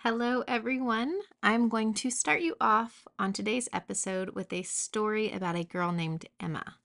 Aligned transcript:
Hello, 0.00 0.44
everyone. 0.46 1.20
I'm 1.42 1.70
going 1.70 1.94
to 1.94 2.10
start 2.10 2.42
you 2.42 2.54
off 2.60 3.08
on 3.18 3.32
today's 3.32 3.68
episode 3.72 4.30
with 4.30 4.52
a 4.52 4.62
story 4.62 5.32
about 5.32 5.56
a 5.56 5.64
girl 5.64 5.90
named 5.90 6.26
Emma. 6.38 6.76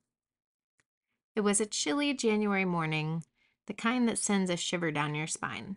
It 1.36 1.42
was 1.42 1.60
a 1.60 1.66
chilly 1.66 2.14
January 2.14 2.64
morning, 2.64 3.26
the 3.68 3.74
kind 3.74 4.08
that 4.08 4.18
sends 4.18 4.50
a 4.50 4.56
shiver 4.56 4.92
down 4.92 5.14
your 5.14 5.28
spine. 5.28 5.76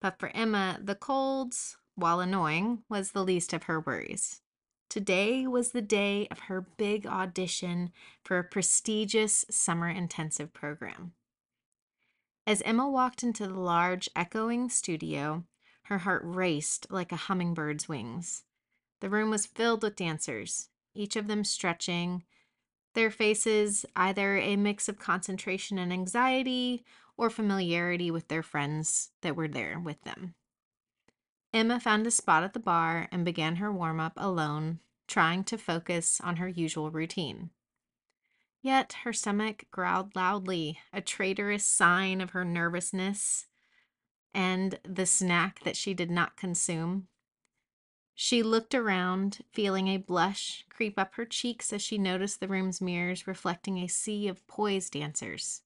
But 0.00 0.18
for 0.18 0.30
Emma, 0.34 0.80
the 0.82 0.96
colds, 0.96 1.76
while 1.94 2.18
annoying, 2.18 2.82
was 2.88 3.12
the 3.12 3.24
least 3.24 3.52
of 3.52 3.62
her 3.62 3.80
worries. 3.80 4.42
Today 4.90 5.46
was 5.46 5.70
the 5.70 5.80
day 5.80 6.26
of 6.28 6.40
her 6.40 6.60
big 6.76 7.06
audition 7.06 7.92
for 8.24 8.36
a 8.36 8.44
prestigious 8.44 9.46
summer 9.48 9.88
intensive 9.88 10.52
program. 10.52 11.12
As 12.48 12.62
Emma 12.62 12.90
walked 12.90 13.22
into 13.22 13.46
the 13.46 13.60
large, 13.60 14.10
echoing 14.16 14.68
studio, 14.68 15.44
her 15.88 15.98
heart 15.98 16.20
raced 16.22 16.86
like 16.90 17.12
a 17.12 17.16
hummingbird's 17.16 17.88
wings. 17.88 18.44
The 19.00 19.08
room 19.08 19.30
was 19.30 19.46
filled 19.46 19.82
with 19.82 19.96
dancers, 19.96 20.68
each 20.94 21.16
of 21.16 21.28
them 21.28 21.44
stretching, 21.44 22.24
their 22.94 23.10
faces 23.10 23.86
either 23.96 24.36
a 24.36 24.56
mix 24.56 24.88
of 24.88 24.98
concentration 24.98 25.78
and 25.78 25.90
anxiety 25.90 26.84
or 27.16 27.30
familiarity 27.30 28.10
with 28.10 28.28
their 28.28 28.42
friends 28.42 29.12
that 29.22 29.34
were 29.34 29.48
there 29.48 29.78
with 29.78 30.02
them. 30.02 30.34
Emma 31.54 31.80
found 31.80 32.06
a 32.06 32.10
spot 32.10 32.42
at 32.42 32.52
the 32.52 32.60
barre 32.60 33.08
and 33.10 33.24
began 33.24 33.56
her 33.56 33.72
warm 33.72 33.98
up 33.98 34.12
alone, 34.18 34.80
trying 35.06 35.42
to 35.44 35.56
focus 35.56 36.20
on 36.22 36.36
her 36.36 36.48
usual 36.48 36.90
routine. 36.90 37.48
Yet 38.60 38.92
her 39.04 39.14
stomach 39.14 39.64
growled 39.70 40.14
loudly, 40.14 40.80
a 40.92 41.00
traitorous 41.00 41.64
sign 41.64 42.20
of 42.20 42.30
her 42.30 42.44
nervousness 42.44 43.46
and 44.34 44.78
the 44.82 45.06
snack 45.06 45.60
that 45.64 45.76
she 45.76 45.94
did 45.94 46.10
not 46.10 46.36
consume. 46.36 47.08
She 48.14 48.42
looked 48.42 48.74
around, 48.74 49.44
feeling 49.52 49.88
a 49.88 49.96
blush 49.96 50.64
creep 50.68 50.98
up 50.98 51.14
her 51.14 51.24
cheeks 51.24 51.72
as 51.72 51.82
she 51.82 51.98
noticed 51.98 52.40
the 52.40 52.48
room's 52.48 52.80
mirrors 52.80 53.26
reflecting 53.26 53.78
a 53.78 53.86
sea 53.86 54.26
of 54.26 54.46
poised 54.46 54.92
dancers. 54.92 55.62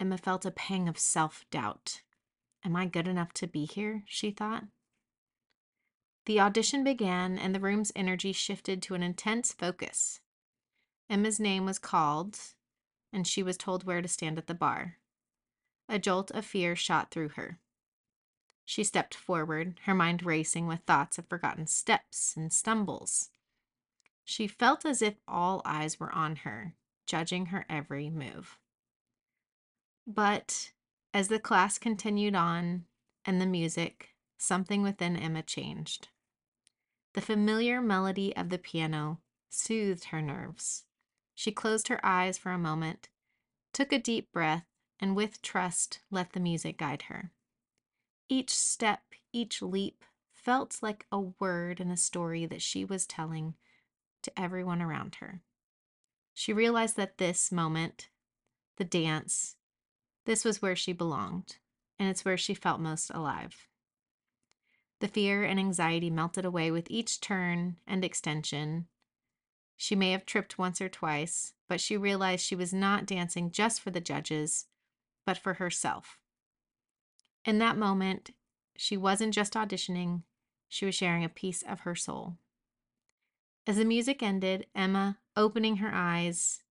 Emma 0.00 0.16
felt 0.16 0.46
a 0.46 0.50
pang 0.50 0.88
of 0.88 0.98
self 0.98 1.44
doubt. 1.50 2.02
Am 2.64 2.74
I 2.74 2.86
good 2.86 3.06
enough 3.06 3.32
to 3.34 3.46
be 3.46 3.66
here? 3.66 4.02
she 4.06 4.30
thought. 4.30 4.64
The 6.26 6.40
audition 6.40 6.84
began, 6.84 7.38
and 7.38 7.54
the 7.54 7.60
room's 7.60 7.92
energy 7.96 8.32
shifted 8.32 8.82
to 8.82 8.94
an 8.94 9.02
intense 9.02 9.52
focus. 9.52 10.20
Emma's 11.10 11.40
name 11.40 11.64
was 11.64 11.78
called, 11.78 12.38
and 13.12 13.26
she 13.26 13.42
was 13.42 13.56
told 13.56 13.84
where 13.84 14.02
to 14.02 14.08
stand 14.08 14.36
at 14.38 14.46
the 14.46 14.54
barre. 14.54 14.98
A 15.88 15.98
jolt 15.98 16.30
of 16.32 16.44
fear 16.44 16.76
shot 16.76 17.10
through 17.10 17.30
her. 17.30 17.58
She 18.68 18.84
stepped 18.84 19.14
forward, 19.14 19.80
her 19.84 19.94
mind 19.94 20.22
racing 20.22 20.66
with 20.66 20.80
thoughts 20.80 21.16
of 21.16 21.26
forgotten 21.26 21.66
steps 21.66 22.36
and 22.36 22.52
stumbles. 22.52 23.30
She 24.24 24.46
felt 24.46 24.84
as 24.84 25.00
if 25.00 25.14
all 25.26 25.62
eyes 25.64 25.98
were 25.98 26.12
on 26.12 26.36
her, 26.36 26.74
judging 27.06 27.46
her 27.46 27.64
every 27.70 28.10
move. 28.10 28.58
But 30.06 30.72
as 31.14 31.28
the 31.28 31.40
class 31.40 31.78
continued 31.78 32.34
on 32.34 32.84
and 33.24 33.40
the 33.40 33.46
music, 33.46 34.10
something 34.36 34.82
within 34.82 35.16
Emma 35.16 35.42
changed. 35.42 36.08
The 37.14 37.22
familiar 37.22 37.80
melody 37.80 38.36
of 38.36 38.50
the 38.50 38.58
piano 38.58 39.22
soothed 39.48 40.04
her 40.04 40.20
nerves. 40.20 40.84
She 41.34 41.52
closed 41.52 41.88
her 41.88 42.04
eyes 42.04 42.36
for 42.36 42.52
a 42.52 42.58
moment, 42.58 43.08
took 43.72 43.94
a 43.94 43.98
deep 43.98 44.30
breath, 44.30 44.66
and 45.00 45.16
with 45.16 45.40
trust 45.40 46.00
let 46.10 46.34
the 46.34 46.40
music 46.40 46.76
guide 46.76 47.04
her. 47.04 47.32
Each 48.28 48.50
step, 48.50 49.00
each 49.32 49.62
leap 49.62 50.04
felt 50.34 50.78
like 50.82 51.06
a 51.10 51.18
word 51.18 51.80
in 51.80 51.90
a 51.90 51.96
story 51.96 52.46
that 52.46 52.62
she 52.62 52.84
was 52.84 53.06
telling 53.06 53.54
to 54.22 54.38
everyone 54.38 54.82
around 54.82 55.16
her. 55.16 55.42
She 56.34 56.52
realized 56.52 56.96
that 56.96 57.18
this 57.18 57.50
moment, 57.50 58.08
the 58.76 58.84
dance, 58.84 59.56
this 60.24 60.44
was 60.44 60.60
where 60.60 60.76
she 60.76 60.92
belonged, 60.92 61.56
and 61.98 62.08
it's 62.08 62.24
where 62.24 62.36
she 62.36 62.54
felt 62.54 62.80
most 62.80 63.10
alive. 63.10 63.66
The 65.00 65.08
fear 65.08 65.44
and 65.44 65.58
anxiety 65.58 66.10
melted 66.10 66.44
away 66.44 66.70
with 66.70 66.90
each 66.90 67.20
turn 67.20 67.76
and 67.86 68.04
extension. 68.04 68.88
She 69.76 69.94
may 69.96 70.10
have 70.10 70.26
tripped 70.26 70.58
once 70.58 70.80
or 70.80 70.88
twice, 70.88 71.54
but 71.68 71.80
she 71.80 71.96
realized 71.96 72.44
she 72.44 72.56
was 72.56 72.74
not 72.74 73.06
dancing 73.06 73.50
just 73.50 73.80
for 73.80 73.90
the 73.90 74.00
judges, 74.00 74.66
but 75.24 75.38
for 75.38 75.54
herself. 75.54 76.18
In 77.44 77.58
that 77.58 77.76
moment, 77.76 78.30
she 78.76 78.96
wasn't 78.96 79.34
just 79.34 79.54
auditioning, 79.54 80.22
she 80.68 80.84
was 80.86 80.94
sharing 80.94 81.24
a 81.24 81.28
piece 81.28 81.62
of 81.62 81.80
her 81.80 81.94
soul. 81.94 82.36
As 83.66 83.76
the 83.76 83.84
music 83.84 84.22
ended, 84.22 84.66
Emma, 84.74 85.18
opening 85.36 85.76
her 85.76 85.90
eyes, 85.92 86.62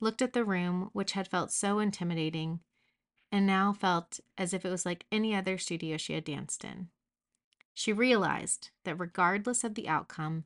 looked 0.00 0.22
at 0.22 0.32
the 0.32 0.44
room, 0.44 0.90
which 0.92 1.12
had 1.12 1.28
felt 1.28 1.52
so 1.52 1.78
intimidating, 1.78 2.60
and 3.30 3.46
now 3.46 3.72
felt 3.72 4.20
as 4.36 4.52
if 4.52 4.64
it 4.64 4.70
was 4.70 4.84
like 4.84 5.06
any 5.10 5.34
other 5.34 5.56
studio 5.56 5.96
she 5.96 6.12
had 6.12 6.24
danced 6.24 6.64
in. 6.64 6.88
She 7.74 7.92
realized 7.92 8.70
that 8.84 8.98
regardless 8.98 9.64
of 9.64 9.74
the 9.74 9.88
outcome, 9.88 10.44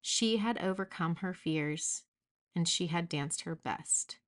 she 0.00 0.38
had 0.38 0.58
overcome 0.58 1.16
her 1.16 1.34
fears 1.34 2.04
and 2.54 2.68
she 2.68 2.88
had 2.88 3.08
danced 3.08 3.42
her 3.42 3.54
best, 3.54 4.18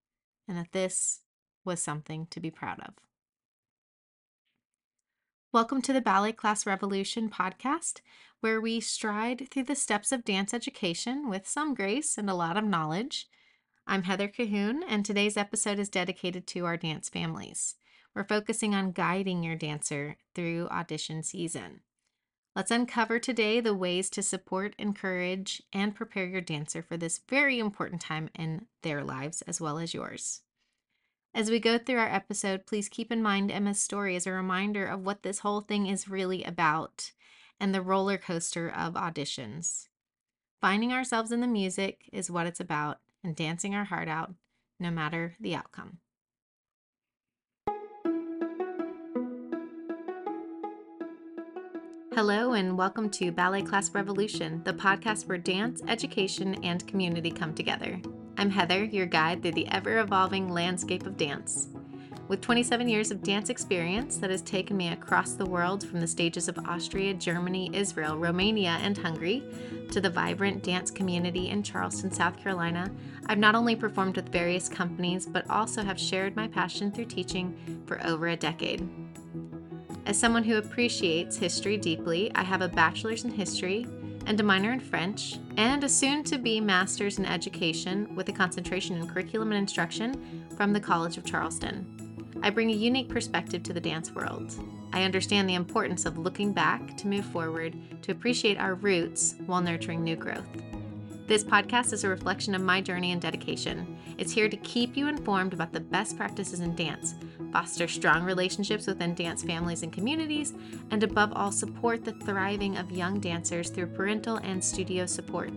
and 0.49 0.57
that 0.57 0.73
this 0.73 1.21
was 1.65 1.83
something 1.83 2.27
to 2.27 2.41
be 2.41 2.51
proud 2.51 2.81
of. 2.81 2.95
Welcome 5.55 5.83
to 5.83 5.93
the 5.93 6.01
Ballet 6.01 6.33
Class 6.33 6.67
Revolution 6.67 7.31
podcast, 7.31 8.01
where 8.41 8.61
we 8.61 8.81
stride 8.81 9.47
through 9.53 9.63
the 9.63 9.77
steps 9.77 10.11
of 10.11 10.25
dance 10.25 10.53
education 10.53 11.29
with 11.31 11.47
some 11.47 11.75
grace 11.75 12.19
and 12.19 12.29
a 12.29 12.35
lot 12.35 12.57
of 12.57 12.65
knowledge. 12.65 13.29
I'm 13.87 14.03
Heather 14.03 14.27
Cahoon, 14.27 14.81
and 14.89 15.07
today's 15.07 15.37
episode 15.37 15.79
is 15.79 15.89
dedicated 15.89 16.49
to 16.49 16.65
our 16.65 16.77
dance 16.77 17.09
families. 17.09 17.77
We're 18.17 18.25
focusing 18.25 18.75
on 18.75 18.91
guiding 18.91 19.45
your 19.45 19.55
dancer 19.55 20.17
through 20.35 20.67
audition 20.73 21.23
season. 21.23 21.83
Let's 22.57 22.73
uncover 22.73 23.21
today 23.21 23.61
the 23.61 23.77
ways 23.77 24.11
to 24.11 24.25
support, 24.25 24.75
encourage, 24.77 25.63
and 25.73 25.95
prepare 25.95 26.27
your 26.27 26.41
dancer 26.41 26.83
for 26.83 26.97
this 26.97 27.21
very 27.29 27.61
important 27.61 28.01
time 28.01 28.29
in 28.35 28.67
their 28.83 29.05
lives 29.05 29.41
as 29.43 29.61
well 29.61 29.79
as 29.79 29.95
yours. 29.95 30.41
As 31.37 31.51
we 31.51 31.59
go 31.59 31.79
through 31.79 31.99
our 31.99 32.07
episode, 32.07 32.65
please 32.65 32.89
keep 32.89 33.11
in 33.11 33.21
mind 33.21 33.51
Emma's 33.51 33.83
story 33.83 34.15
as 34.15 34.25
a 34.25 34.31
reminder 34.31 34.87
of 34.87 35.05
what 35.05 35.25
this 35.25 35.41
whole 35.41 35.63
thing 35.63 35.89
is 35.89 36.09
really 36.09 36.45
about 36.45 37.11
and 37.59 37.75
the 37.75 37.83
roller 37.83 38.17
coaster 38.17 38.69
of 38.69 38.95
auditions. 38.95 39.89
Finding 40.61 40.93
ourselves 40.93 41.33
in 41.33 41.41
the 41.41 41.49
music 41.49 42.09
is 42.13 42.31
what 42.31 42.47
it's 42.47 42.61
about, 42.61 43.01
and 43.25 43.35
dancing 43.35 43.75
our 43.75 43.83
heart 43.83 44.07
out, 44.07 44.33
no 44.79 44.93
matter 44.93 45.35
the 45.41 45.57
outcome. 45.57 45.99
Hello, 52.15 52.53
and 52.53 52.79
welcome 52.79 53.11
to 53.11 53.33
Ballet 53.33 53.63
Class 53.63 53.91
Revolution, 53.93 54.63
the 54.63 54.73
podcast 54.73 55.27
where 55.27 55.37
dance, 55.37 55.83
education, 55.89 56.63
and 56.63 56.87
community 56.87 57.33
come 57.33 57.53
together. 57.57 58.01
I'm 58.37 58.51
Heather, 58.51 58.85
your 58.85 59.07
guide 59.07 59.43
through 59.43 59.53
the 59.53 59.69
ever 59.69 59.99
evolving 59.99 60.49
landscape 60.49 61.07
of 61.07 61.17
dance. 61.17 61.69
With 62.27 62.41
27 62.41 62.89
years 62.89 63.13
of 63.13 63.23
dance 63.23 63.49
experience 63.49 64.17
that 64.17 64.31
has 64.31 64.43
taken 64.43 64.77
me 64.77 64.89
across 64.89 65.35
the 65.35 65.47
world 65.47 65.87
from 65.87 66.01
the 66.01 66.07
stages 66.07 66.49
of 66.49 66.59
Austria, 66.67 67.15
Germany, 67.15 67.71
Israel, 67.73 68.19
Romania, 68.19 68.79
and 68.83 68.99
Hungary 68.99 69.45
to 69.93 70.01
the 70.01 70.11
vibrant 70.11 70.65
dance 70.65 70.91
community 70.91 71.51
in 71.51 71.63
Charleston, 71.63 72.11
South 72.11 72.37
Carolina, 72.37 72.91
I've 73.27 73.39
not 73.39 73.55
only 73.55 73.77
performed 73.77 74.17
with 74.17 74.33
various 74.33 74.69
companies, 74.69 75.27
but 75.27 75.49
also 75.49 75.85
have 75.85 76.01
shared 76.01 76.35
my 76.35 76.49
passion 76.49 76.91
through 76.91 77.07
teaching 77.07 77.85
for 77.87 78.05
over 78.05 78.29
a 78.29 78.37
decade. 78.37 78.89
As 80.07 80.19
someone 80.19 80.45
who 80.45 80.57
appreciates 80.57 81.37
history 81.37 81.77
deeply, 81.77 82.33
I 82.35 82.43
have 82.43 82.63
a 82.63 82.69
bachelor's 82.69 83.25
in 83.25 83.31
history 83.31 83.87
and 84.27 84.41
a 84.41 84.43
minor 84.43 84.73
in 84.73 84.81
French, 84.81 85.39
and 85.57 85.85
a 85.85 85.89
soon 85.89 86.25
to 86.25 86.39
be 86.39 86.61
master's 86.61 87.19
in 87.19 87.27
education 87.27 88.15
with 88.15 88.29
a 88.29 88.33
concentration 88.33 88.97
in 88.97 89.07
curriculum 89.07 89.53
and 89.53 89.59
instruction 89.59 90.45
from 90.57 90.73
the 90.73 90.81
College 90.81 91.17
of 91.17 91.25
Charleston. 91.25 91.87
I 92.43 92.51
bring 92.51 92.71
a 92.71 92.75
unique 92.75 93.09
perspective 93.09 93.63
to 93.63 93.73
the 93.73 93.81
dance 93.81 94.13
world. 94.13 94.55
I 94.93 95.03
understand 95.03 95.49
the 95.49 95.55
importance 95.55 96.05
of 96.05 96.19
looking 96.19 96.53
back 96.53 96.97
to 96.99 97.07
move 97.07 97.25
forward 97.27 97.75
to 98.03 98.13
appreciate 98.13 98.59
our 98.59 98.75
roots 98.75 99.35
while 99.47 99.61
nurturing 99.61 100.03
new 100.03 100.17
growth. 100.17 100.47
This 101.27 101.43
podcast 101.43 101.95
is 101.95 102.05
a 102.05 102.09
reflection 102.09 102.55
of 102.55 102.61
my 102.61 102.83
journey 102.83 103.13
and 103.13 103.21
dedication. 103.21 103.99
It's 104.19 104.33
here 104.33 104.49
to 104.49 104.57
keep 104.59 104.95
you 104.95 105.09
informed 105.09 105.55
about 105.55 105.73
the 105.73 105.81
best 105.81 106.19
practices 106.19 106.61
in 106.61 106.75
dance, 106.75 107.15
foster 107.55 107.87
strong 107.87 108.25
relationships 108.25 108.89
within 108.89 109.15
dance 109.15 109.45
families 109.45 109.85
and 109.85 109.93
communities, 109.93 110.53
and 110.91 111.05
above 111.05 111.33
all, 111.37 111.53
support 111.53 112.05
the 112.05 112.13
thriving 112.13 112.77
of 112.77 112.91
young 112.91 113.21
dancers 113.21 113.71
through 113.71 113.87
parental 113.87 114.39
and 114.39 114.63
studio 114.63 115.07
support. 115.07 115.53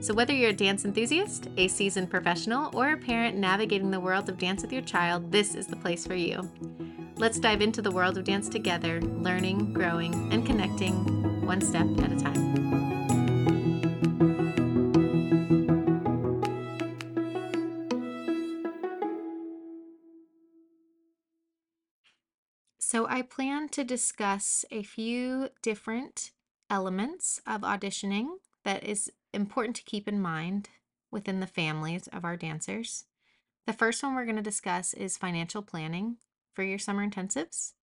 So, 0.00 0.12
whether 0.12 0.34
you're 0.34 0.50
a 0.50 0.52
dance 0.52 0.84
enthusiast, 0.84 1.48
a 1.56 1.68
seasoned 1.68 2.10
professional, 2.10 2.76
or 2.76 2.90
a 2.90 2.96
parent 2.96 3.36
navigating 3.36 3.92
the 3.92 4.00
world 4.00 4.28
of 4.28 4.38
dance 4.38 4.62
with 4.62 4.72
your 4.72 4.82
child, 4.82 5.30
this 5.30 5.54
is 5.54 5.68
the 5.68 5.76
place 5.76 6.04
for 6.04 6.16
you. 6.16 6.50
Let's 7.16 7.38
dive 7.38 7.62
into 7.62 7.80
the 7.80 7.92
world 7.92 8.18
of 8.18 8.24
dance 8.24 8.48
together, 8.48 9.00
learning, 9.00 9.72
growing, 9.72 10.32
and 10.32 10.44
connecting 10.44 11.46
one 11.46 11.60
step 11.60 11.86
at 12.02 12.12
a 12.12 12.16
time. 12.16 12.85
So, 22.96 23.06
I 23.06 23.20
plan 23.20 23.68
to 23.72 23.84
discuss 23.84 24.64
a 24.70 24.82
few 24.82 25.50
different 25.60 26.30
elements 26.70 27.42
of 27.46 27.60
auditioning 27.60 28.38
that 28.64 28.82
is 28.84 29.12
important 29.34 29.76
to 29.76 29.84
keep 29.84 30.08
in 30.08 30.18
mind 30.18 30.70
within 31.10 31.40
the 31.40 31.46
families 31.46 32.06
of 32.06 32.24
our 32.24 32.38
dancers. 32.38 33.04
The 33.66 33.74
first 33.74 34.02
one 34.02 34.14
we're 34.14 34.24
going 34.24 34.36
to 34.36 34.42
discuss 34.42 34.94
is 34.94 35.18
financial 35.18 35.60
planning 35.60 36.16
for 36.54 36.62
your 36.62 36.78
summer 36.78 37.06
intensives. 37.06 37.74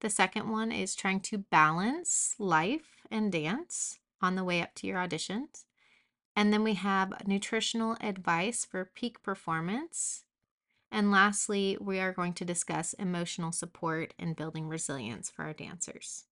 The 0.00 0.08
second 0.08 0.48
one 0.48 0.72
is 0.72 0.94
trying 0.94 1.20
to 1.20 1.36
balance 1.36 2.34
life 2.38 3.02
and 3.10 3.30
dance 3.30 3.98
on 4.22 4.34
the 4.34 4.44
way 4.44 4.62
up 4.62 4.74
to 4.76 4.86
your 4.86 4.96
auditions. 4.96 5.66
And 6.34 6.54
then 6.54 6.64
we 6.64 6.72
have 6.72 7.26
nutritional 7.26 7.98
advice 8.00 8.64
for 8.64 8.86
peak 8.86 9.22
performance. 9.22 10.23
And 10.94 11.10
lastly, 11.10 11.76
we 11.78 12.00
are 12.00 12.14
going 12.14 12.32
to 12.36 12.44
discuss 12.46 12.94
emotional 12.94 13.52
support 13.52 14.14
and 14.18 14.34
building 14.34 14.66
resilience 14.66 15.28
for 15.28 15.44
our 15.44 15.52
dancers. 15.52 16.24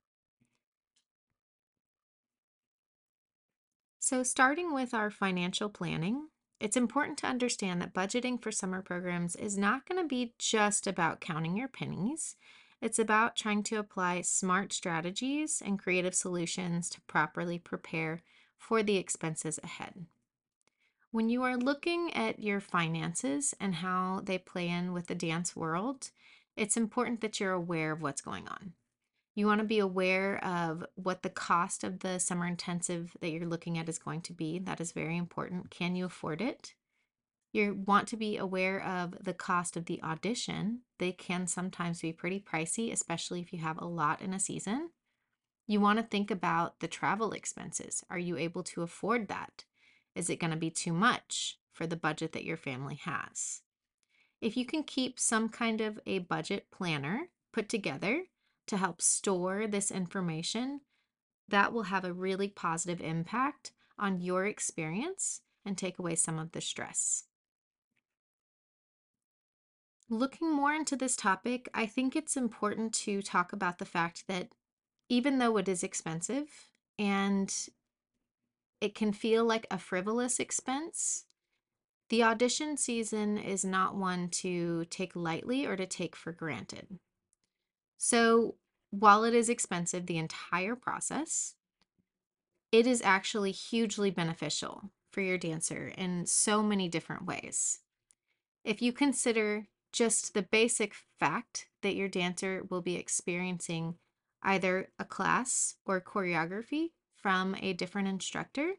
So, 4.01 4.23
starting 4.23 4.75
with 4.75 4.93
our 4.93 5.11
financial 5.11 5.71
planning, 5.71 6.29
it's 6.61 6.77
important 6.77 7.17
to 7.21 7.27
understand 7.27 7.81
that 7.81 7.95
budgeting 7.95 8.39
for 8.43 8.53
summer 8.53 8.83
programs 8.83 9.35
is 9.35 9.57
not 9.57 9.87
going 9.87 9.99
to 10.03 10.07
be 10.07 10.35
just 10.39 10.87
about 10.87 11.23
counting 11.23 11.57
your 11.57 11.69
pennies. 11.69 12.37
It's 12.83 12.99
about 12.99 13.35
trying 13.35 13.63
to 13.65 13.77
apply 13.77 14.21
smart 14.23 14.75
strategies 14.75 15.63
and 15.65 15.79
creative 15.79 16.15
solutions 16.15 16.91
to 16.91 17.01
properly 17.03 17.59
prepare 17.59 18.23
for 18.59 18.83
the 18.83 18.97
expenses 18.99 19.59
ahead. 19.63 20.05
When 21.13 21.29
you 21.29 21.43
are 21.43 21.59
looking 21.59 22.11
at 22.15 22.41
your 22.41 22.59
finances 22.59 23.55
and 23.61 23.75
how 23.75 24.23
they 24.25 24.39
play 24.39 24.67
in 24.71 24.95
with 24.95 25.09
the 25.09 25.15
dance 25.15 25.55
world, 25.55 26.11
it's 26.57 26.79
important 26.79 27.21
that 27.21 27.39
you're 27.39 27.53
aware 27.53 27.93
of 27.93 28.01
what's 28.01 28.23
going 28.23 28.49
on. 28.49 28.73
You 29.35 29.47
want 29.47 29.61
to 29.61 29.67
be 29.67 29.79
aware 29.79 30.43
of 30.43 30.87
what 30.95 31.23
the 31.23 31.29
cost 31.29 31.85
of 31.85 31.99
the 31.99 32.19
summer 32.19 32.47
intensive 32.47 33.15
that 33.21 33.29
you're 33.29 33.47
looking 33.47 33.77
at 33.77 33.91
is 33.91 33.99
going 33.99 34.23
to 34.23 34.33
be. 34.33 34.59
That 34.59 34.81
is 34.81 34.93
very 34.93 35.19
important. 35.19 35.69
Can 35.69 35.97
you 35.97 36.07
afford 36.07 36.41
it? 36.41 36.73
You 37.53 37.83
want 37.87 38.09
to 38.09 38.17
be 38.17 38.39
aware 38.39 38.83
of 38.83 39.23
the 39.23 39.35
cost 39.35 39.77
of 39.77 39.85
the 39.85 40.03
audition. 40.03 40.81
They 40.99 41.13
can 41.13 41.47
sometimes 41.47 42.01
be 42.01 42.15
pretty 42.15 42.41
pricey, 42.41 42.91
especially 42.91 43.43
if 43.43 43.53
you 43.53 43.59
have 43.59 43.79
a 43.79 43.87
lot 43.87 44.23
in 44.23 44.33
a 44.33 44.41
season. 44.41 44.89
You 45.67 45.79
want 45.79 45.99
to 45.99 46.07
think 46.07 46.31
about 46.31 46.81
the 46.81 46.89
travel 46.89 47.33
expenses. 47.33 48.03
Are 48.09 48.19
you 48.19 48.39
able 48.39 48.63
to 48.63 48.81
afford 48.81 49.29
that? 49.29 49.67
Is 50.15 50.31
it 50.31 50.41
going 50.41 50.51
to 50.51 50.57
be 50.57 50.71
too 50.71 50.93
much 50.93 51.59
for 51.73 51.87
the 51.87 51.97
budget 51.97 52.33
that 52.33 52.45
your 52.45 52.57
family 52.57 52.97
has? 52.97 53.63
If 54.41 54.57
you 54.57 54.67
can 54.67 54.83
keep 54.83 55.19
some 55.19 55.49
kind 55.49 55.81
of 55.81 56.01
a 56.07 56.21
budget 56.21 56.67
planner 56.71 57.29
put 57.53 57.69
together, 57.69 58.25
to 58.67 58.77
help 58.77 59.03
store 59.03 59.67
this 59.67 59.91
information, 59.91 60.81
that 61.49 61.73
will 61.73 61.85
have 61.85 62.05
a 62.05 62.13
really 62.13 62.49
positive 62.49 63.01
impact 63.01 63.73
on 63.99 64.21
your 64.21 64.47
experience 64.47 65.43
and 65.65 65.77
take 65.77 65.99
away 65.99 66.15
some 66.15 66.39
of 66.39 66.53
the 66.53 66.61
stress. 66.61 67.25
Looking 70.09 70.55
more 70.55 70.73
into 70.73 70.97
this 70.97 71.17
topic, 71.17 71.69
I 71.75 71.87
think 71.87 72.15
it's 72.15 72.37
important 72.37 72.93
to 72.95 73.23
talk 73.23 73.53
about 73.53 73.79
the 73.79 73.85
fact 73.85 74.25
that 74.29 74.49
even 75.09 75.39
though 75.39 75.57
it 75.57 75.69
is 75.69 75.83
expensive 75.83 76.49
and 76.99 77.55
it 78.83 78.97
can 78.97 79.13
feel 79.13 79.45
like 79.45 79.65
a 79.71 79.79
frivolous 79.79 80.41
expense, 80.41 81.25
the 82.09 82.25
audition 82.25 82.77
season 82.77 83.39
is 83.39 83.65
not 83.65 83.95
one 83.95 84.29
to 84.29 84.85
take 84.87 85.15
lightly 85.15 85.65
or 85.65 85.77
to 85.77 85.87
take 85.87 86.17
for 86.17 86.33
granted. 86.33 86.99
So, 87.97 88.57
while 88.91 89.23
it 89.23 89.35
is 89.35 89.49
expensive, 89.49 90.07
the 90.07 90.19
entire 90.19 90.75
process, 90.75 91.55
it 92.73 92.85
is 92.85 93.01
actually 93.03 93.53
hugely 93.53 94.11
beneficial 94.11 94.91
for 95.13 95.21
your 95.21 95.39
dancer 95.39 95.93
in 95.97 96.27
so 96.27 96.61
many 96.61 96.89
different 96.89 97.25
ways. 97.25 97.79
If 98.65 98.83
you 98.83 98.93
consider 98.93 99.69
just 99.93 100.35
the 100.35 100.43
basic 100.43 100.93
fact 101.21 101.69
that 101.83 101.95
your 101.95 102.09
dancer 102.09 102.67
will 102.69 102.83
be 102.83 102.97
experiencing 102.97 103.95
either 104.43 104.89
a 104.99 105.05
class 105.05 105.77
or 105.87 106.01
choreography 106.01 106.89
from 107.23 107.57
a 107.61 107.73
different 107.73 108.09
instructor, 108.09 108.75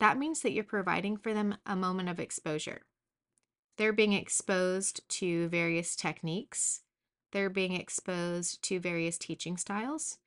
that 0.00 0.18
means 0.18 0.40
that 0.42 0.52
you're 0.52 0.64
providing 0.64 1.16
for 1.16 1.34
them 1.34 1.56
a 1.66 1.76
moment 1.76 2.08
of 2.08 2.20
exposure. 2.20 2.82
They're 3.76 3.92
being 3.92 4.12
exposed 4.12 5.08
to 5.08 5.48
various 5.48 5.96
techniques 5.96 6.82
they're 7.34 7.50
being 7.50 7.74
exposed 7.74 8.62
to 8.62 8.78
various 8.78 9.18
teaching 9.18 9.56
styles. 9.56 10.18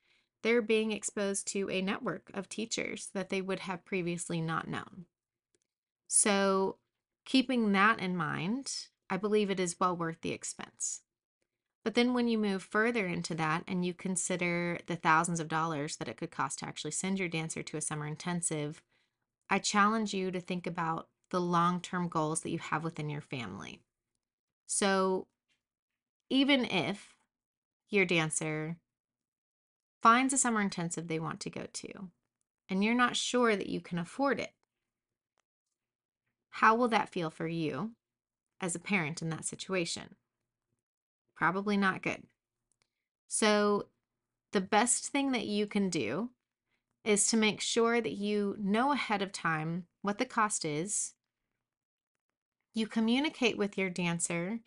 They're 0.42 0.60
being 0.60 0.92
exposed 0.92 1.48
to 1.48 1.68
a 1.70 1.80
network 1.80 2.30
of 2.34 2.50
teachers 2.50 3.08
that 3.14 3.30
they 3.30 3.40
would 3.40 3.60
have 3.60 3.86
previously 3.86 4.42
not 4.42 4.68
known. 4.68 5.06
So, 6.06 6.76
keeping 7.24 7.72
that 7.72 7.98
in 7.98 8.14
mind, 8.14 8.88
I 9.08 9.16
believe 9.16 9.50
it 9.50 9.58
is 9.58 9.80
well 9.80 9.96
worth 9.96 10.20
the 10.20 10.32
expense. 10.32 11.00
But 11.84 11.94
then 11.94 12.12
when 12.12 12.28
you 12.28 12.38
move 12.38 12.62
further 12.62 13.06
into 13.06 13.34
that 13.36 13.64
and 13.66 13.84
you 13.84 13.94
consider 13.94 14.78
the 14.86 14.96
thousands 14.96 15.40
of 15.40 15.48
dollars 15.48 15.96
that 15.96 16.08
it 16.08 16.16
could 16.16 16.30
cost 16.30 16.58
to 16.58 16.66
actually 16.66 16.90
send 16.90 17.18
your 17.18 17.28
dancer 17.28 17.62
to 17.62 17.76
a 17.76 17.80
summer 17.80 18.06
intensive, 18.06 18.82
I 19.48 19.58
challenge 19.58 20.12
you 20.12 20.30
to 20.30 20.40
think 20.40 20.66
about 20.66 21.08
the 21.30 21.40
long 21.40 21.80
term 21.80 22.08
goals 22.08 22.40
that 22.40 22.50
you 22.50 22.58
have 22.58 22.84
within 22.84 23.08
your 23.08 23.20
family. 23.20 23.80
So, 24.66 25.28
even 26.30 26.64
if 26.64 27.14
your 27.88 28.04
dancer 28.04 28.76
finds 30.02 30.34
a 30.34 30.38
summer 30.38 30.60
intensive 30.60 31.08
they 31.08 31.18
want 31.18 31.40
to 31.40 31.50
go 31.50 31.66
to 31.72 32.10
and 32.68 32.84
you're 32.84 32.94
not 32.94 33.16
sure 33.16 33.56
that 33.56 33.68
you 33.68 33.80
can 33.80 33.98
afford 33.98 34.38
it, 34.40 34.52
how 36.50 36.74
will 36.74 36.88
that 36.88 37.08
feel 37.08 37.30
for 37.30 37.46
you 37.46 37.92
as 38.60 38.74
a 38.74 38.80
parent 38.80 39.22
in 39.22 39.30
that 39.30 39.44
situation? 39.44 40.16
Probably 41.38 41.76
not 41.76 42.02
good. 42.02 42.24
So, 43.28 43.86
the 44.50 44.60
best 44.60 45.08
thing 45.08 45.30
that 45.32 45.46
you 45.46 45.68
can 45.68 45.88
do 45.88 46.30
is 47.04 47.28
to 47.28 47.36
make 47.36 47.60
sure 47.60 48.00
that 48.00 48.16
you 48.16 48.56
know 48.58 48.90
ahead 48.90 49.22
of 49.22 49.30
time 49.30 49.86
what 50.02 50.18
the 50.18 50.24
cost 50.24 50.64
is. 50.64 51.14
You 52.74 52.88
communicate 52.88 53.56
with 53.56 53.78
your 53.78 53.88
dancer 53.88 54.60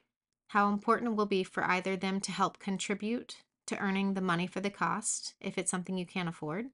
how 0.47 0.69
important 0.69 1.11
it 1.11 1.15
will 1.15 1.25
be 1.25 1.43
for 1.43 1.65
either 1.65 1.97
them 1.97 2.21
to 2.21 2.31
help 2.31 2.57
contribute 2.57 3.43
to 3.67 3.77
earning 3.77 4.13
the 4.13 4.21
money 4.21 4.47
for 4.47 4.61
the 4.61 4.69
cost 4.69 5.33
if 5.41 5.57
it's 5.57 5.71
something 5.71 5.97
you 5.97 6.05
can't 6.05 6.29
afford, 6.29 6.67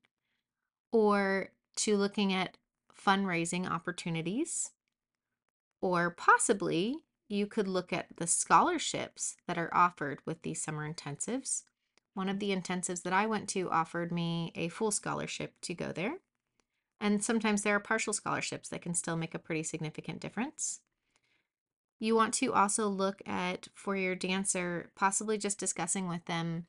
or 0.92 1.50
to 1.78 1.98
looking 1.98 2.34
at 2.34 2.58
fundraising 2.96 3.68
opportunities, 3.68 4.72
or 5.82 6.12
possibly 6.12 7.07
you 7.28 7.46
could 7.46 7.68
look 7.68 7.92
at 7.92 8.08
the 8.18 8.28
scholarships 8.28 9.36
that 9.48 9.58
are 9.58 9.74
offered 9.74 10.20
with 10.26 10.42
these 10.42 10.62
summer 10.62 10.92
intensives. 10.92 11.64
One 12.14 12.30
of 12.30 12.40
the 12.40 12.56
intensives 12.56 13.04
that 13.04 13.14
I 13.14 13.26
went 13.26 13.50
to 13.50 13.70
offered 13.70 14.12
me 14.12 14.52
a 14.56 14.70
full 14.70 14.92
scholarship 14.92 15.54
to 15.62 15.74
go 15.74 15.92
there. 15.92 16.18
And 17.00 17.24
sometimes 17.24 17.62
there 17.62 17.76
are 17.76 17.80
partial 17.80 18.14
scholarships 18.14 18.70
that 18.70 18.82
can 18.82 18.94
still 18.94 19.18
make 19.18 19.36
a 19.36 19.40
pretty 19.40 19.64
significant 19.64 20.20
difference. 20.20 20.80
You 22.00 22.16
want 22.16 22.34
to 22.36 22.54
also 22.54 22.88
look 22.88 23.22
at 23.26 23.68
for 23.74 23.96
your 23.96 24.16
dancer, 24.16 24.92
possibly 24.96 25.38
just 25.38 25.60
discussing 25.60 26.08
with 26.08 26.26
them 26.26 26.66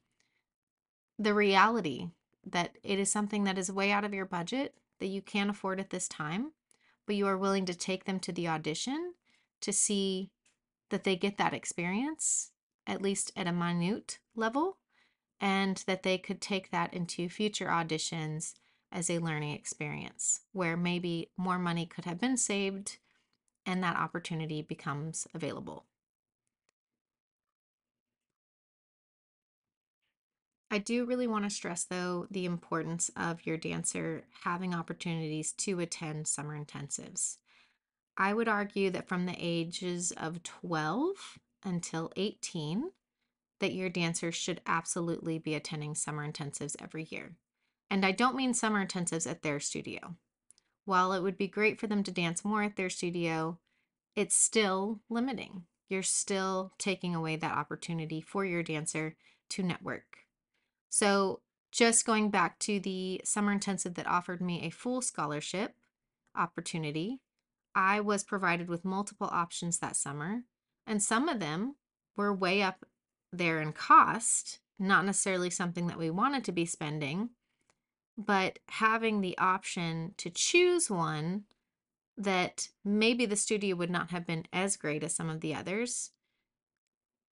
the 1.18 1.34
reality 1.34 2.08
that 2.44 2.76
it 2.82 2.98
is 2.98 3.10
something 3.10 3.44
that 3.44 3.58
is 3.58 3.70
way 3.70 3.90
out 3.90 4.04
of 4.04 4.14
your 4.14 4.24
budget 4.24 4.74
that 5.00 5.06
you 5.06 5.22
can't 5.22 5.50
afford 5.50 5.80
at 5.80 5.90
this 5.90 6.08
time, 6.08 6.52
but 7.06 7.16
you 7.16 7.26
are 7.26 7.36
willing 7.36 7.66
to 7.66 7.74
take 7.74 8.04
them 8.04 8.18
to 8.20 8.32
the 8.32 8.48
audition 8.48 9.14
to 9.60 9.72
see 9.72 10.30
that 10.90 11.04
they 11.04 11.16
get 11.16 11.38
that 11.38 11.54
experience, 11.54 12.50
at 12.86 13.02
least 13.02 13.32
at 13.36 13.46
a 13.46 13.52
minute 13.52 14.18
level, 14.34 14.78
and 15.40 15.82
that 15.86 16.02
they 16.02 16.18
could 16.18 16.40
take 16.40 16.70
that 16.70 16.92
into 16.92 17.28
future 17.28 17.66
auditions 17.66 18.54
as 18.90 19.10
a 19.10 19.18
learning 19.18 19.52
experience 19.52 20.40
where 20.52 20.76
maybe 20.76 21.30
more 21.36 21.58
money 21.58 21.86
could 21.86 22.04
have 22.04 22.20
been 22.20 22.36
saved 22.36 22.98
and 23.66 23.82
that 23.82 23.96
opportunity 23.96 24.62
becomes 24.62 25.26
available. 25.34 25.84
I 30.70 30.78
do 30.78 31.06
really 31.06 31.26
want 31.26 31.44
to 31.44 31.50
stress, 31.50 31.84
though, 31.84 32.26
the 32.30 32.44
importance 32.44 33.10
of 33.16 33.46
your 33.46 33.56
dancer 33.56 34.24
having 34.42 34.74
opportunities 34.74 35.52
to 35.52 35.80
attend 35.80 36.28
summer 36.28 36.58
intensives. 36.58 37.38
I 38.18 38.34
would 38.34 38.48
argue 38.48 38.90
that 38.90 39.06
from 39.06 39.26
the 39.26 39.36
ages 39.38 40.12
of 40.16 40.42
12 40.42 41.38
until 41.64 42.12
18, 42.16 42.90
that 43.60 43.72
your 43.72 43.88
dancers 43.88 44.34
should 44.34 44.60
absolutely 44.66 45.38
be 45.38 45.54
attending 45.54 45.94
summer 45.94 46.28
intensives 46.28 46.74
every 46.82 47.06
year. 47.10 47.36
And 47.88 48.04
I 48.04 48.10
don't 48.10 48.36
mean 48.36 48.54
summer 48.54 48.84
intensives 48.84 49.30
at 49.30 49.42
their 49.42 49.60
studio. 49.60 50.16
While 50.84 51.12
it 51.12 51.22
would 51.22 51.38
be 51.38 51.46
great 51.46 51.78
for 51.78 51.86
them 51.86 52.02
to 52.02 52.10
dance 52.10 52.44
more 52.44 52.64
at 52.64 52.74
their 52.74 52.90
studio, 52.90 53.58
it's 54.16 54.34
still 54.34 55.00
limiting. 55.08 55.64
You're 55.88 56.02
still 56.02 56.72
taking 56.76 57.14
away 57.14 57.36
that 57.36 57.56
opportunity 57.56 58.20
for 58.20 58.44
your 58.44 58.64
dancer 58.64 59.14
to 59.50 59.62
network. 59.62 60.26
So, 60.90 61.40
just 61.70 62.06
going 62.06 62.30
back 62.30 62.58
to 62.60 62.80
the 62.80 63.20
summer 63.24 63.52
intensive 63.52 63.94
that 63.94 64.06
offered 64.06 64.40
me 64.40 64.62
a 64.62 64.70
full 64.70 65.02
scholarship 65.02 65.74
opportunity, 66.34 67.20
I 67.78 68.00
was 68.00 68.24
provided 68.24 68.68
with 68.68 68.84
multiple 68.84 69.28
options 69.30 69.78
that 69.78 69.94
summer, 69.94 70.42
and 70.84 71.00
some 71.00 71.28
of 71.28 71.38
them 71.38 71.76
were 72.16 72.34
way 72.34 72.60
up 72.60 72.84
there 73.32 73.60
in 73.60 73.72
cost, 73.72 74.58
not 74.80 75.04
necessarily 75.04 75.48
something 75.48 75.86
that 75.86 75.96
we 75.96 76.10
wanted 76.10 76.44
to 76.46 76.52
be 76.52 76.66
spending, 76.66 77.30
but 78.16 78.58
having 78.66 79.20
the 79.20 79.38
option 79.38 80.14
to 80.16 80.28
choose 80.28 80.90
one 80.90 81.44
that 82.16 82.68
maybe 82.84 83.26
the 83.26 83.36
studio 83.36 83.76
would 83.76 83.90
not 83.90 84.10
have 84.10 84.26
been 84.26 84.46
as 84.52 84.76
great 84.76 85.04
as 85.04 85.14
some 85.14 85.30
of 85.30 85.40
the 85.40 85.54
others, 85.54 86.10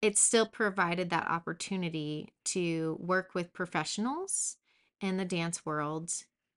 it 0.00 0.16
still 0.16 0.46
provided 0.46 1.10
that 1.10 1.28
opportunity 1.28 2.32
to 2.44 2.96
work 3.00 3.34
with 3.34 3.52
professionals 3.52 4.56
in 5.00 5.16
the 5.16 5.24
dance 5.24 5.66
world 5.66 6.12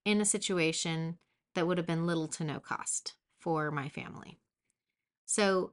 in 0.06 0.22
a 0.22 0.26
situation 0.26 1.18
that 1.56 1.66
would 1.66 1.80
have 1.80 1.88
been 1.88 2.06
little 2.06 2.28
to 2.28 2.44
no 2.44 2.60
cost 2.60 3.16
for 3.42 3.72
my 3.72 3.90
family. 3.90 4.40
So, 5.26 5.72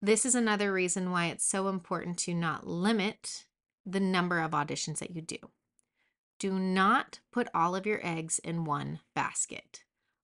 this 0.00 0.24
is 0.24 0.34
another 0.34 0.72
reason 0.72 1.10
why 1.10 1.26
it's 1.26 1.44
so 1.44 1.68
important 1.68 2.18
to 2.18 2.34
not 2.34 2.66
limit 2.66 3.46
the 3.84 4.00
number 4.00 4.38
of 4.38 4.52
auditions 4.52 4.98
that 4.98 5.10
you 5.10 5.22
do. 5.22 5.38
Do 6.38 6.58
not 6.58 7.18
put 7.32 7.48
all 7.52 7.74
of 7.74 7.84
your 7.84 8.00
eggs 8.06 8.38
in 8.38 8.64
one 8.64 9.00
basket. 9.14 9.82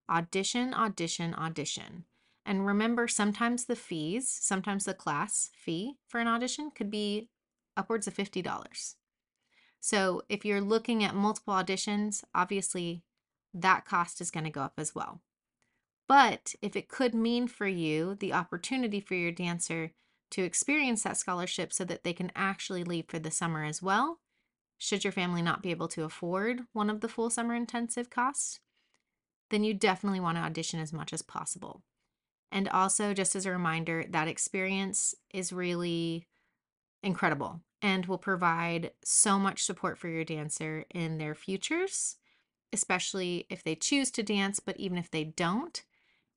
Audition, 0.09 0.73
audition, 0.73 1.33
audition. 1.33 2.05
And 2.45 2.65
remember, 2.65 3.07
sometimes 3.07 3.65
the 3.65 3.75
fees, 3.75 4.29
sometimes 4.29 4.85
the 4.85 4.93
class 4.93 5.49
fee 5.57 5.95
for 6.07 6.19
an 6.19 6.27
audition 6.27 6.71
could 6.71 6.91
be 6.91 7.29
upwards 7.75 8.07
of 8.07 8.15
$50. 8.15 8.95
So 9.81 10.21
if 10.29 10.45
you're 10.45 10.61
looking 10.61 11.03
at 11.03 11.15
multiple 11.15 11.53
auditions, 11.53 12.23
obviously 12.33 13.03
that 13.53 13.85
cost 13.85 14.21
is 14.21 14.31
going 14.31 14.43
to 14.43 14.49
go 14.49 14.61
up 14.61 14.73
as 14.77 14.95
well. 14.95 15.21
But 16.07 16.53
if 16.61 16.75
it 16.75 16.89
could 16.89 17.15
mean 17.15 17.47
for 17.47 17.67
you 17.67 18.15
the 18.15 18.33
opportunity 18.33 18.99
for 18.99 19.15
your 19.15 19.31
dancer 19.31 19.91
to 20.31 20.43
experience 20.43 21.03
that 21.03 21.17
scholarship 21.17 21.73
so 21.73 21.83
that 21.85 22.03
they 22.03 22.13
can 22.13 22.31
actually 22.35 22.83
leave 22.83 23.05
for 23.07 23.19
the 23.19 23.31
summer 23.31 23.63
as 23.63 23.81
well, 23.81 24.19
should 24.77 25.03
your 25.03 25.13
family 25.13 25.41
not 25.41 25.63
be 25.63 25.71
able 25.71 25.87
to 25.89 26.03
afford 26.03 26.61
one 26.73 26.89
of 26.89 27.01
the 27.01 27.07
full 27.07 27.29
summer 27.29 27.55
intensive 27.55 28.09
costs, 28.09 28.59
then 29.49 29.63
you 29.63 29.73
definitely 29.73 30.19
want 30.19 30.37
to 30.37 30.43
audition 30.43 30.79
as 30.79 30.91
much 30.91 31.13
as 31.13 31.21
possible. 31.21 31.83
And 32.51 32.69
also, 32.69 33.13
just 33.13 33.35
as 33.35 33.45
a 33.45 33.51
reminder, 33.51 34.05
that 34.09 34.27
experience 34.27 35.15
is 35.33 35.51
really 35.51 36.27
incredible 37.03 37.61
and 37.81 38.05
will 38.05 38.17
provide 38.17 38.91
so 39.03 39.37
much 39.37 39.63
support 39.63 39.97
for 39.97 40.07
your 40.07 40.23
dancer 40.23 40.85
in 40.93 41.17
their 41.17 41.35
futures, 41.35 42.17
especially 42.73 43.45
if 43.49 43.63
they 43.63 43.75
choose 43.75 44.11
to 44.11 44.23
dance, 44.23 44.59
but 44.59 44.77
even 44.77 44.97
if 44.97 45.11
they 45.11 45.23
don't, 45.23 45.83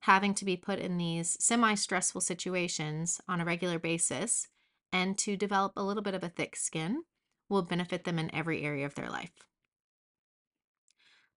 having 0.01 0.35
to 0.35 0.45
be 0.45 0.57
put 0.57 0.79
in 0.79 0.97
these 0.97 1.37
semi 1.41 1.75
stressful 1.75 2.21
situations 2.21 3.21
on 3.29 3.41
a 3.41 3.45
regular 3.45 3.79
basis 3.79 4.49
and 4.93 5.19
to 5.19 5.37
develop 5.37 5.73
a 5.77 5.83
little 5.83 6.03
bit 6.03 6.15
of 6.15 6.25
a 6.25 6.29
thick 6.29 6.57
skin 6.57 7.03
will 7.49 7.63
benefit 7.63 8.05
them 8.05 8.19
in 8.19 8.35
every 8.35 8.63
area 8.63 8.87
of 8.87 8.95
their 8.95 9.09
life. 9.09 9.33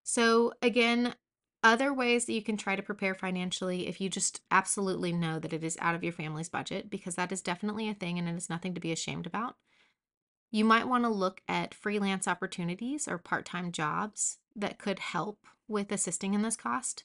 So, 0.04 0.54
again, 0.62 1.16
other 1.64 1.94
ways 1.94 2.26
that 2.26 2.34
you 2.34 2.42
can 2.42 2.58
try 2.58 2.76
to 2.76 2.82
prepare 2.82 3.14
financially 3.14 3.88
if 3.88 4.02
you 4.02 4.10
just 4.10 4.42
absolutely 4.50 5.12
know 5.12 5.38
that 5.40 5.54
it 5.54 5.64
is 5.64 5.78
out 5.80 5.94
of 5.94 6.04
your 6.04 6.14
family's 6.14 6.50
budget, 6.50 6.90
because 6.90 7.16
that 7.16 7.32
is 7.32 7.42
definitely 7.42 7.88
a 7.88 7.94
thing 7.94 8.18
and 8.18 8.28
it 8.28 8.36
is 8.36 8.50
nothing 8.50 8.74
to 8.74 8.82
be 8.82 8.92
ashamed 8.92 9.28
about. 9.28 9.56
You 10.50 10.66
might 10.66 10.88
want 10.88 11.04
to 11.06 11.10
look 11.10 11.42
at 11.48 11.74
freelance 11.74 12.28
opportunities 12.28 13.08
or 13.08 13.18
part 13.18 13.46
time 13.46 13.72
jobs 13.72 14.40
that 14.56 14.80
could 14.80 15.00
help 15.00 15.46
with 15.68 15.92
assisting 15.92 16.34
in 16.34 16.42
this 16.42 16.58
cost. 16.58 17.04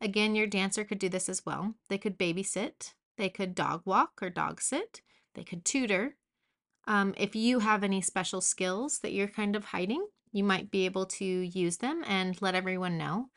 Again, 0.00 0.34
your 0.34 0.46
dancer 0.46 0.84
could 0.84 0.98
do 0.98 1.08
this 1.08 1.28
as 1.28 1.44
well. 1.44 1.74
They 1.88 1.98
could 1.98 2.18
babysit, 2.18 2.94
they 3.16 3.28
could 3.28 3.54
dog 3.54 3.82
walk 3.84 4.20
or 4.22 4.30
dog 4.30 4.60
sit, 4.60 5.02
they 5.34 5.44
could 5.44 5.64
tutor. 5.64 6.16
Um, 6.86 7.14
if 7.16 7.34
you 7.34 7.58
have 7.58 7.84
any 7.84 8.00
special 8.00 8.40
skills 8.40 9.00
that 9.00 9.12
you're 9.12 9.28
kind 9.28 9.56
of 9.56 9.66
hiding, 9.66 10.06
you 10.32 10.44
might 10.44 10.70
be 10.70 10.84
able 10.84 11.06
to 11.06 11.24
use 11.24 11.78
them 11.78 12.02
and 12.06 12.40
let 12.40 12.54
everyone 12.54 12.96
know 12.96 13.28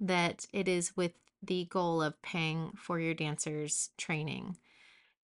that 0.00 0.46
it 0.52 0.68
is 0.68 0.96
with 0.96 1.12
the 1.42 1.66
goal 1.66 2.02
of 2.02 2.20
paying 2.22 2.72
for 2.76 2.98
your 2.98 3.14
dancer's 3.14 3.90
training. 3.96 4.56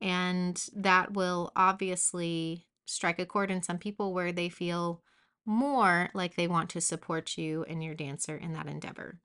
And 0.01 0.63
that 0.75 1.15
will 1.15 1.53
obviously 1.57 2.67
strike 2.87 3.19
a 3.19 3.27
chord 3.27 3.51
in 3.51 3.63
some 3.63 3.79
people 3.79 4.13
where 4.13 4.33
they 4.33 4.49
feel 4.49 5.03
more 5.47 6.11
like 6.15 6.37
they 6.37 6.49
want 6.49 6.71
to 6.71 6.81
support 6.81 7.37
you 7.37 7.65
and 7.69 7.83
your 7.83 7.95
dancer 7.95 8.37
in 8.37 8.53
that 8.53 8.67
endeavor. 8.67 9.19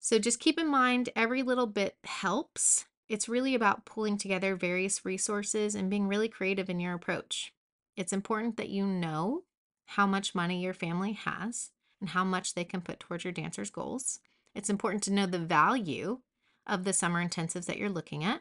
So 0.00 0.18
just 0.18 0.40
keep 0.40 0.58
in 0.58 0.66
mind 0.66 1.10
every 1.14 1.42
little 1.42 1.66
bit 1.66 1.96
helps. 2.04 2.86
It's 3.08 3.28
really 3.28 3.54
about 3.54 3.84
pulling 3.84 4.16
together 4.16 4.56
various 4.56 5.04
resources 5.04 5.74
and 5.74 5.90
being 5.90 6.08
really 6.08 6.28
creative 6.28 6.70
in 6.70 6.80
your 6.80 6.94
approach. 6.94 7.52
It's 7.96 8.12
important 8.12 8.56
that 8.56 8.70
you 8.70 8.86
know 8.86 9.42
how 9.84 10.06
much 10.06 10.34
money 10.34 10.62
your 10.62 10.72
family 10.72 11.12
has 11.12 11.70
and 12.00 12.10
how 12.10 12.24
much 12.24 12.54
they 12.54 12.64
can 12.64 12.80
put 12.80 12.98
towards 12.98 13.24
your 13.24 13.32
dancer's 13.32 13.70
goals. 13.70 14.20
It's 14.54 14.70
important 14.70 15.02
to 15.04 15.12
know 15.12 15.26
the 15.26 15.38
value 15.38 16.20
of 16.66 16.84
the 16.84 16.94
summer 16.94 17.22
intensives 17.22 17.66
that 17.66 17.76
you're 17.76 17.90
looking 17.90 18.24
at. 18.24 18.40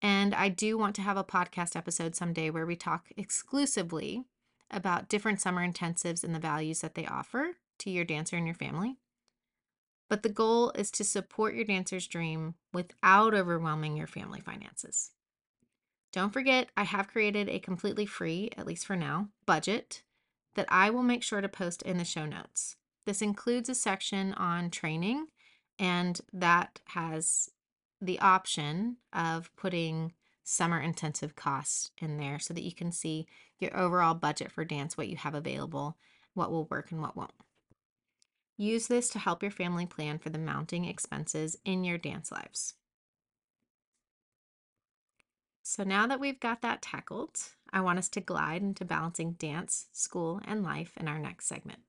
And 0.00 0.34
I 0.34 0.48
do 0.48 0.78
want 0.78 0.94
to 0.96 1.02
have 1.02 1.16
a 1.16 1.24
podcast 1.24 1.74
episode 1.74 2.14
someday 2.14 2.50
where 2.50 2.66
we 2.66 2.76
talk 2.76 3.08
exclusively 3.16 4.24
about 4.70 5.08
different 5.08 5.40
summer 5.40 5.66
intensives 5.66 6.22
and 6.22 6.34
the 6.34 6.40
values 6.40 6.80
that 6.82 6.94
they 6.94 7.06
offer 7.06 7.56
to 7.80 7.90
your 7.90 8.04
dancer 8.04 8.36
and 8.36 8.46
your 8.46 8.54
family. 8.54 8.98
But 10.12 10.22
the 10.22 10.28
goal 10.28 10.72
is 10.72 10.90
to 10.90 11.04
support 11.04 11.54
your 11.54 11.64
dancer's 11.64 12.06
dream 12.06 12.54
without 12.70 13.32
overwhelming 13.32 13.96
your 13.96 14.06
family 14.06 14.40
finances. 14.40 15.12
Don't 16.12 16.34
forget, 16.34 16.68
I 16.76 16.82
have 16.82 17.08
created 17.08 17.48
a 17.48 17.58
completely 17.58 18.04
free, 18.04 18.50
at 18.58 18.66
least 18.66 18.84
for 18.84 18.94
now, 18.94 19.28
budget 19.46 20.02
that 20.54 20.66
I 20.68 20.90
will 20.90 21.02
make 21.02 21.22
sure 21.22 21.40
to 21.40 21.48
post 21.48 21.80
in 21.80 21.96
the 21.96 22.04
show 22.04 22.26
notes. 22.26 22.76
This 23.06 23.22
includes 23.22 23.70
a 23.70 23.74
section 23.74 24.34
on 24.34 24.68
training, 24.68 25.28
and 25.78 26.20
that 26.30 26.82
has 26.88 27.48
the 27.98 28.20
option 28.20 28.98
of 29.14 29.50
putting 29.56 30.12
summer 30.44 30.78
intensive 30.78 31.36
costs 31.36 31.90
in 31.96 32.18
there 32.18 32.38
so 32.38 32.52
that 32.52 32.64
you 32.64 32.74
can 32.74 32.92
see 32.92 33.26
your 33.58 33.74
overall 33.74 34.12
budget 34.12 34.52
for 34.52 34.66
dance, 34.66 34.94
what 34.94 35.08
you 35.08 35.16
have 35.16 35.34
available, 35.34 35.96
what 36.34 36.50
will 36.50 36.66
work 36.66 36.92
and 36.92 37.00
what 37.00 37.16
won't. 37.16 37.32
Use 38.56 38.86
this 38.86 39.08
to 39.10 39.18
help 39.18 39.42
your 39.42 39.50
family 39.50 39.86
plan 39.86 40.18
for 40.18 40.30
the 40.30 40.38
mounting 40.38 40.84
expenses 40.84 41.56
in 41.64 41.84
your 41.84 41.98
dance 41.98 42.30
lives. 42.30 42.74
So 45.62 45.84
now 45.84 46.06
that 46.06 46.20
we've 46.20 46.40
got 46.40 46.60
that 46.62 46.82
tackled, 46.82 47.38
I 47.72 47.80
want 47.80 47.98
us 47.98 48.08
to 48.10 48.20
glide 48.20 48.62
into 48.62 48.84
balancing 48.84 49.32
dance, 49.32 49.86
school, 49.92 50.40
and 50.44 50.62
life 50.62 50.92
in 50.98 51.08
our 51.08 51.18
next 51.18 51.46
segment. 51.46 51.80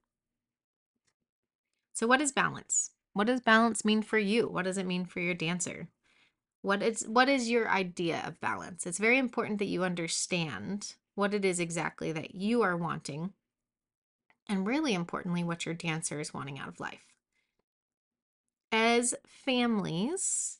So, 1.94 2.08
what 2.08 2.22
is 2.22 2.32
balance? 2.32 2.92
What 3.14 3.28
does 3.28 3.42
balance 3.42 3.86
mean 3.86 4.02
for 4.02 4.18
you? 4.18 4.48
What 4.48 4.64
does 4.64 4.78
it 4.78 4.88
mean 4.88 5.06
for 5.06 5.20
your 5.20 5.34
dancer? 5.36 5.90
What 6.62 6.82
is 6.82 7.06
what 7.08 7.30
is 7.30 7.50
your 7.50 7.70
idea 7.70 8.24
of 8.26 8.40
balance? 8.40 8.88
It's 8.88 8.98
very 8.98 9.18
important 9.18 9.60
that 9.60 9.66
you 9.66 9.84
understand 9.84 10.96
what 11.16 11.34
it 11.34 11.44
is 11.46 11.60
exactly 11.60 12.12
that 12.14 12.34
you 12.34 12.62
are 12.62 12.78
wanting 12.78 13.34
and 14.48 14.68
really 14.68 14.94
importantly 14.94 15.44
what 15.44 15.66
your 15.66 15.76
dancer 15.76 16.20
is 16.20 16.34
wanting 16.34 16.60
out 16.60 16.68
of 16.68 16.80
life. 16.80 17.14
As 18.72 19.14
families, 19.28 20.60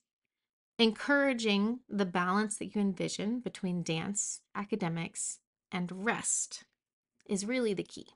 encouraging 0.78 1.80
the 1.90 2.06
balance 2.06 2.58
that 2.58 2.76
you 2.76 2.82
envision 2.82 3.40
between 3.40 3.84
dance, 3.84 4.42
academics, 4.56 5.40
and 5.72 6.06
rest 6.06 6.64
is 7.28 7.46
really 7.46 7.74
the 7.74 7.84
key. 7.84 8.08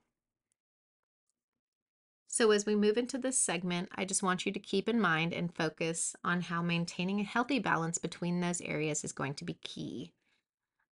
So, 2.28 2.52
as 2.52 2.68
we 2.68 2.76
move 2.76 2.98
into 2.98 3.18
this 3.18 3.38
segment, 3.38 3.90
I 3.96 4.06
just 4.06 4.22
want 4.22 4.46
you 4.46 4.52
to 4.52 4.60
keep 4.60 4.88
in 4.88 5.02
mind 5.02 5.34
and 5.34 5.56
focus 5.56 6.16
on 6.24 6.42
how 6.42 6.62
maintaining 6.62 7.20
a 7.20 7.24
healthy 7.24 7.58
balance 7.58 7.98
between 7.98 8.42
those 8.42 8.62
areas 8.62 9.04
is 9.04 9.12
going 9.12 9.34
to 9.36 9.46
be 9.46 9.56
key. 9.64 10.12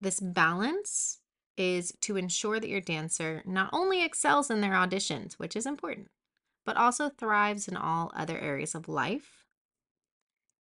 This 0.02 0.20
balance 0.20 1.19
is 1.60 1.92
to 2.00 2.16
ensure 2.16 2.58
that 2.58 2.70
your 2.70 2.80
dancer 2.80 3.42
not 3.44 3.70
only 3.72 4.02
excels 4.02 4.50
in 4.50 4.60
their 4.60 4.72
auditions, 4.72 5.34
which 5.34 5.54
is 5.54 5.66
important, 5.66 6.08
but 6.64 6.76
also 6.76 7.08
thrives 7.08 7.68
in 7.68 7.76
all 7.76 8.10
other 8.14 8.38
areas 8.38 8.74
of 8.74 8.88
life 8.88 9.40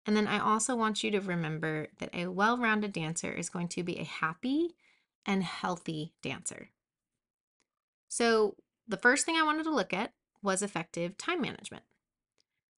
and 0.09 0.17
then 0.17 0.27
I 0.27 0.39
also 0.39 0.75
want 0.75 1.03
you 1.03 1.11
to 1.11 1.19
remember 1.19 1.89
that 1.99 2.09
a 2.15 2.25
well 2.25 2.57
rounded 2.57 2.93
dancer 2.93 3.31
is 3.31 3.49
going 3.49 3.67
to 3.67 3.83
be 3.83 3.99
a 3.99 4.03
happy 4.03 4.75
and 5.23 5.43
healthy 5.43 6.13
dancer. 6.23 6.71
So, 8.07 8.55
the 8.87 8.97
first 8.97 9.23
thing 9.23 9.35
I 9.35 9.43
wanted 9.43 9.65
to 9.65 9.75
look 9.75 9.93
at 9.93 10.13
was 10.41 10.63
effective 10.63 11.15
time 11.15 11.41
management. 11.41 11.83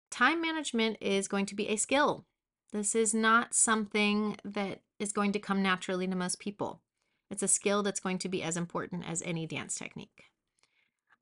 Time 0.09 0.41
management 0.41 0.97
is 0.99 1.29
going 1.29 1.45
to 1.45 1.55
be 1.55 1.69
a 1.69 1.77
skill. 1.77 2.25
This 2.73 2.95
is 2.95 3.13
not 3.13 3.53
something 3.53 4.35
that 4.43 4.81
is 4.99 5.13
going 5.13 5.31
to 5.31 5.39
come 5.39 5.63
naturally 5.63 6.07
to 6.07 6.15
most 6.17 6.37
people. 6.37 6.81
It's 7.31 7.41
a 7.41 7.47
skill 7.47 7.81
that's 7.81 8.01
going 8.01 8.17
to 8.19 8.29
be 8.29 8.43
as 8.43 8.57
important 8.57 9.09
as 9.09 9.23
any 9.23 9.47
dance 9.47 9.75
technique. 9.75 10.25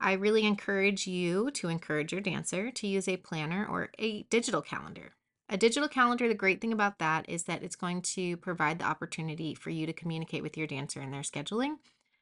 I 0.00 0.12
really 0.14 0.44
encourage 0.44 1.06
you 1.06 1.50
to 1.52 1.68
encourage 1.68 2.10
your 2.10 2.20
dancer 2.20 2.70
to 2.72 2.86
use 2.86 3.06
a 3.06 3.18
planner 3.18 3.66
or 3.70 3.90
a 3.98 4.24
digital 4.24 4.60
calendar. 4.60 5.12
A 5.48 5.56
digital 5.56 5.88
calendar, 5.88 6.26
the 6.26 6.34
great 6.34 6.60
thing 6.60 6.72
about 6.72 6.98
that 6.98 7.28
is 7.28 7.44
that 7.44 7.62
it's 7.62 7.76
going 7.76 8.02
to 8.02 8.36
provide 8.38 8.78
the 8.78 8.86
opportunity 8.86 9.54
for 9.54 9.70
you 9.70 9.86
to 9.86 9.92
communicate 9.92 10.42
with 10.42 10.56
your 10.56 10.66
dancer 10.66 11.00
in 11.00 11.12
their 11.12 11.22
scheduling 11.22 11.76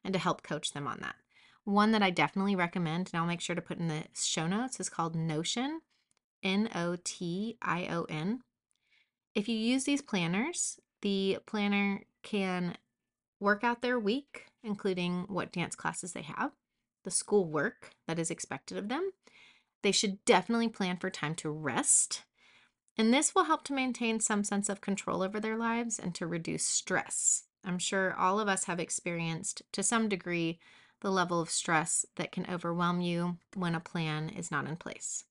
and 0.04 0.12
to 0.12 0.18
help 0.18 0.42
coach 0.42 0.72
them 0.72 0.86
on 0.86 0.98
that. 1.00 1.16
One 1.64 1.92
that 1.92 2.02
I 2.02 2.10
definitely 2.10 2.56
recommend, 2.56 3.10
and 3.12 3.20
I'll 3.20 3.26
make 3.26 3.40
sure 3.40 3.56
to 3.56 3.62
put 3.62 3.78
in 3.78 3.88
the 3.88 4.04
show 4.14 4.46
notes, 4.46 4.80
is 4.80 4.88
called 4.88 5.14
Notion, 5.14 5.80
N 6.42 6.68
O 6.74 6.96
T 7.02 7.56
I 7.62 7.86
O 7.90 8.04
N. 8.08 8.40
If 9.34 9.48
you 9.48 9.56
use 9.56 9.84
these 9.84 10.02
planners, 10.02 10.80
the 11.02 11.38
planner 11.46 12.02
can 12.22 12.76
work 13.40 13.64
out 13.64 13.82
their 13.82 13.98
week, 13.98 14.46
including 14.62 15.24
what 15.28 15.52
dance 15.52 15.74
classes 15.74 16.12
they 16.12 16.22
have, 16.22 16.52
the 17.04 17.10
school 17.10 17.44
work 17.44 17.90
that 18.06 18.18
is 18.18 18.30
expected 18.30 18.78
of 18.78 18.88
them. 18.88 19.12
They 19.82 19.92
should 19.92 20.24
definitely 20.24 20.68
plan 20.68 20.96
for 20.96 21.10
time 21.10 21.34
to 21.36 21.50
rest. 21.50 22.24
And 22.96 23.14
this 23.14 23.34
will 23.34 23.44
help 23.44 23.62
to 23.64 23.72
maintain 23.72 24.18
some 24.18 24.42
sense 24.42 24.68
of 24.68 24.80
control 24.80 25.22
over 25.22 25.38
their 25.38 25.56
lives 25.56 25.98
and 25.98 26.14
to 26.16 26.26
reduce 26.26 26.64
stress. 26.64 27.44
I'm 27.64 27.78
sure 27.78 28.14
all 28.14 28.40
of 28.40 28.48
us 28.48 28.64
have 28.64 28.80
experienced, 28.80 29.62
to 29.72 29.82
some 29.82 30.08
degree, 30.08 30.58
the 31.00 31.10
level 31.10 31.40
of 31.40 31.50
stress 31.50 32.04
that 32.16 32.32
can 32.32 32.46
overwhelm 32.50 33.00
you 33.00 33.36
when 33.54 33.74
a 33.74 33.80
plan 33.80 34.28
is 34.30 34.50
not 34.50 34.66
in 34.66 34.76
place. 34.76 35.24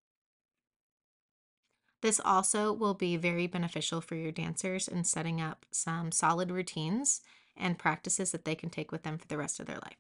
This 2.01 2.21
also 2.23 2.71
will 2.71 2.93
be 2.93 3.17
very 3.17 3.47
beneficial 3.47 4.01
for 4.01 4.15
your 4.15 4.31
dancers 4.31 4.87
in 4.87 5.03
setting 5.03 5.41
up 5.41 5.65
some 5.71 6.11
solid 6.11 6.51
routines 6.51 7.21
and 7.59 7.79
practices 7.79 8.31
that 8.31 8.45
they 8.45 8.55
can 8.55 8.69
take 8.69 8.91
with 8.91 9.03
them 9.03 9.17
for 9.17 9.27
the 9.27 9.37
rest 9.37 9.59
of 9.59 9.65
their 9.65 9.77
life. 9.77 9.97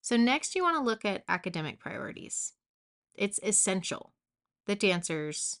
So, 0.00 0.16
next, 0.16 0.54
you 0.54 0.62
want 0.62 0.76
to 0.76 0.82
look 0.82 1.04
at 1.04 1.24
academic 1.28 1.78
priorities. 1.78 2.54
It's 3.14 3.40
essential 3.42 4.12
that 4.66 4.80
dancers 4.80 5.60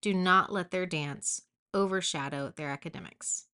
do 0.00 0.14
not 0.14 0.52
let 0.52 0.70
their 0.70 0.86
dance 0.86 1.42
overshadow 1.74 2.52
their 2.54 2.68
academics. 2.68 3.46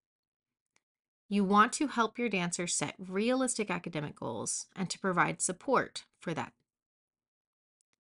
You 1.28 1.44
want 1.44 1.72
to 1.74 1.88
help 1.88 2.18
your 2.18 2.28
dancers 2.28 2.74
set 2.74 2.94
realistic 2.98 3.70
academic 3.70 4.14
goals 4.14 4.66
and 4.76 4.88
to 4.90 4.98
provide 4.98 5.42
support 5.42 6.04
for 6.20 6.32
that. 6.34 6.52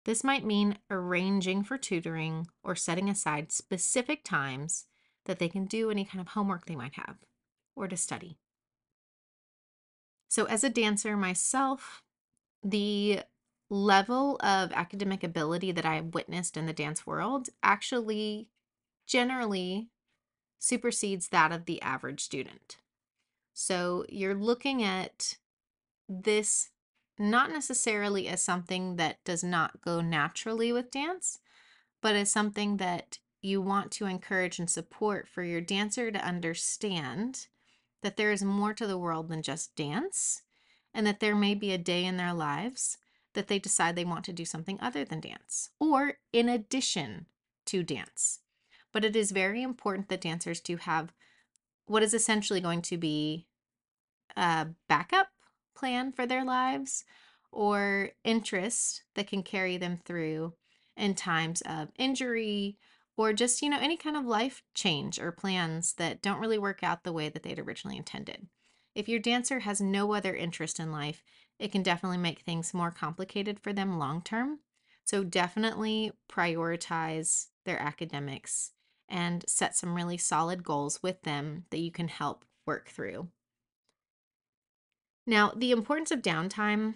This 0.06 0.24
might 0.24 0.46
mean 0.46 0.78
arranging 0.90 1.64
for 1.64 1.78
tutoring 1.78 2.48
or 2.64 2.76
setting 2.76 3.10
aside 3.10 3.52
specific 3.52 4.24
times 4.24 4.86
that 5.26 5.40
they 5.40 5.50
can 5.50 5.66
do 5.66 5.92
any 5.92 6.06
kind 6.06 6.22
of 6.22 6.30
homework 6.30 6.66
they 6.66 6.76
might 6.76 6.96
have 6.96 7.18
or 7.76 7.88
to 7.88 7.98
study. 7.98 8.38
So, 10.28 10.46
as 10.46 10.64
a 10.64 10.70
dancer 10.70 11.16
myself, 11.16 12.04
the 12.64 13.22
level 13.70 14.38
of 14.42 14.72
academic 14.72 15.24
ability 15.24 15.72
that 15.74 15.86
I 15.86 15.96
have 15.96 16.14
witnessed 16.14 16.58
in 16.58 16.66
the 16.66 16.74
dance 16.74 17.06
world 17.06 17.50
actually 17.62 18.50
generally 19.06 19.90
supersedes 20.60 21.30
that 21.30 21.52
of 21.52 21.66
the 21.66 21.82
average 21.82 22.22
student. 22.22 22.78
So 23.54 24.06
you're 24.10 24.36
looking 24.36 24.84
at 24.84 25.38
this 26.08 26.70
not 27.20 27.52
necessarily 27.52 28.28
as 28.28 28.44
something 28.44 28.96
that 28.98 29.24
does 29.24 29.44
not 29.44 29.82
go 29.82 30.02
naturally 30.02 30.72
with 30.72 30.92
dance, 30.92 31.40
but 32.02 32.16
as 32.16 32.32
something 32.32 32.78
that 32.78 33.20
you 33.42 33.62
want 33.62 33.92
to 33.94 34.06
encourage 34.06 34.60
and 34.60 34.70
support 34.70 35.28
for 35.28 35.44
your 35.44 35.62
dancer 35.62 36.12
to 36.12 36.26
understand 36.26 37.48
that 38.02 38.18
there 38.18 38.32
is 38.32 38.44
more 38.44 38.74
to 38.74 38.88
the 38.88 38.98
world 38.98 39.30
than 39.30 39.42
just 39.42 39.76
dance, 39.76 40.42
and 40.94 41.06
that 41.06 41.20
there 41.20 41.36
may 41.36 41.56
be 41.56 41.72
a 41.72 41.78
day 41.78 42.06
in 42.06 42.18
their 42.18 42.34
lives 42.34 42.98
that 43.34 43.48
they 43.48 43.60
decide 43.60 43.96
they 43.96 44.06
want 44.06 44.26
to 44.26 44.34
do 44.34 44.46
something 44.46 44.80
other 44.82 45.06
than 45.06 45.20
dance 45.20 45.70
or 45.80 46.14
in 46.34 46.50
addition 46.50 47.28
to 47.66 47.84
dance. 47.84 48.40
But 48.92 49.06
it 49.06 49.16
is 49.16 49.32
very 49.32 49.62
important 49.62 50.10
that 50.10 50.22
dancers 50.22 50.60
do 50.60 50.78
have 50.78 51.14
what 51.86 52.04
is 52.04 52.14
essentially 52.14 52.60
going 52.60 52.82
to 52.84 52.98
be 52.98 53.46
a 54.36 54.68
backup 54.90 55.28
plan 55.76 56.12
for 56.12 56.26
their 56.26 56.44
lives 56.44 57.06
or 57.52 58.10
interest 58.24 59.04
that 59.16 59.28
can 59.28 59.44
carry 59.44 59.78
them 59.78 60.00
through 60.04 60.54
in 60.96 61.14
times 61.14 61.62
of 61.62 61.90
injury 61.98 62.78
or 63.18 63.34
just, 63.34 63.62
you 63.62 63.70
know, 63.70 63.80
any 63.80 63.98
kind 63.98 64.16
of 64.16 64.26
life 64.26 64.62
change 64.76 65.20
or 65.20 65.32
plans 65.32 65.94
that 65.94 66.22
don't 66.22 66.40
really 66.40 66.60
work 66.60 66.84
out 66.84 67.04
the 67.04 67.12
way 67.12 67.28
that 67.30 67.44
they'd 67.44 67.60
originally 67.60 67.98
intended. 67.98 68.48
If 68.96 69.10
your 69.10 69.20
dancer 69.20 69.60
has 69.60 69.82
no 69.82 70.14
other 70.14 70.36
interest 70.36 70.80
in 70.80 70.92
life, 70.92 71.24
it 71.60 71.72
can 71.72 71.84
definitely 71.84 72.18
make 72.20 72.40
things 72.40 72.74
more 72.74 72.92
complicated 72.92 73.60
for 73.60 73.74
them 73.74 73.98
long 73.98 74.22
term. 74.22 74.60
So, 75.04 75.24
definitely 75.24 76.12
prioritize 76.30 77.48
their 77.66 77.80
academics 77.82 78.72
and 79.10 79.46
set 79.48 79.76
some 79.76 79.96
really 79.96 80.18
solid 80.18 80.64
goals 80.64 81.02
with 81.02 81.22
them 81.24 81.66
that 81.70 81.80
you 81.80 81.92
can 81.92 82.10
help 82.10 82.44
work 82.66 82.90
through. 82.90 83.30
Now, 85.26 85.52
the 85.56 85.72
importance 85.72 86.12
of 86.12 86.22
downtime 86.22 86.96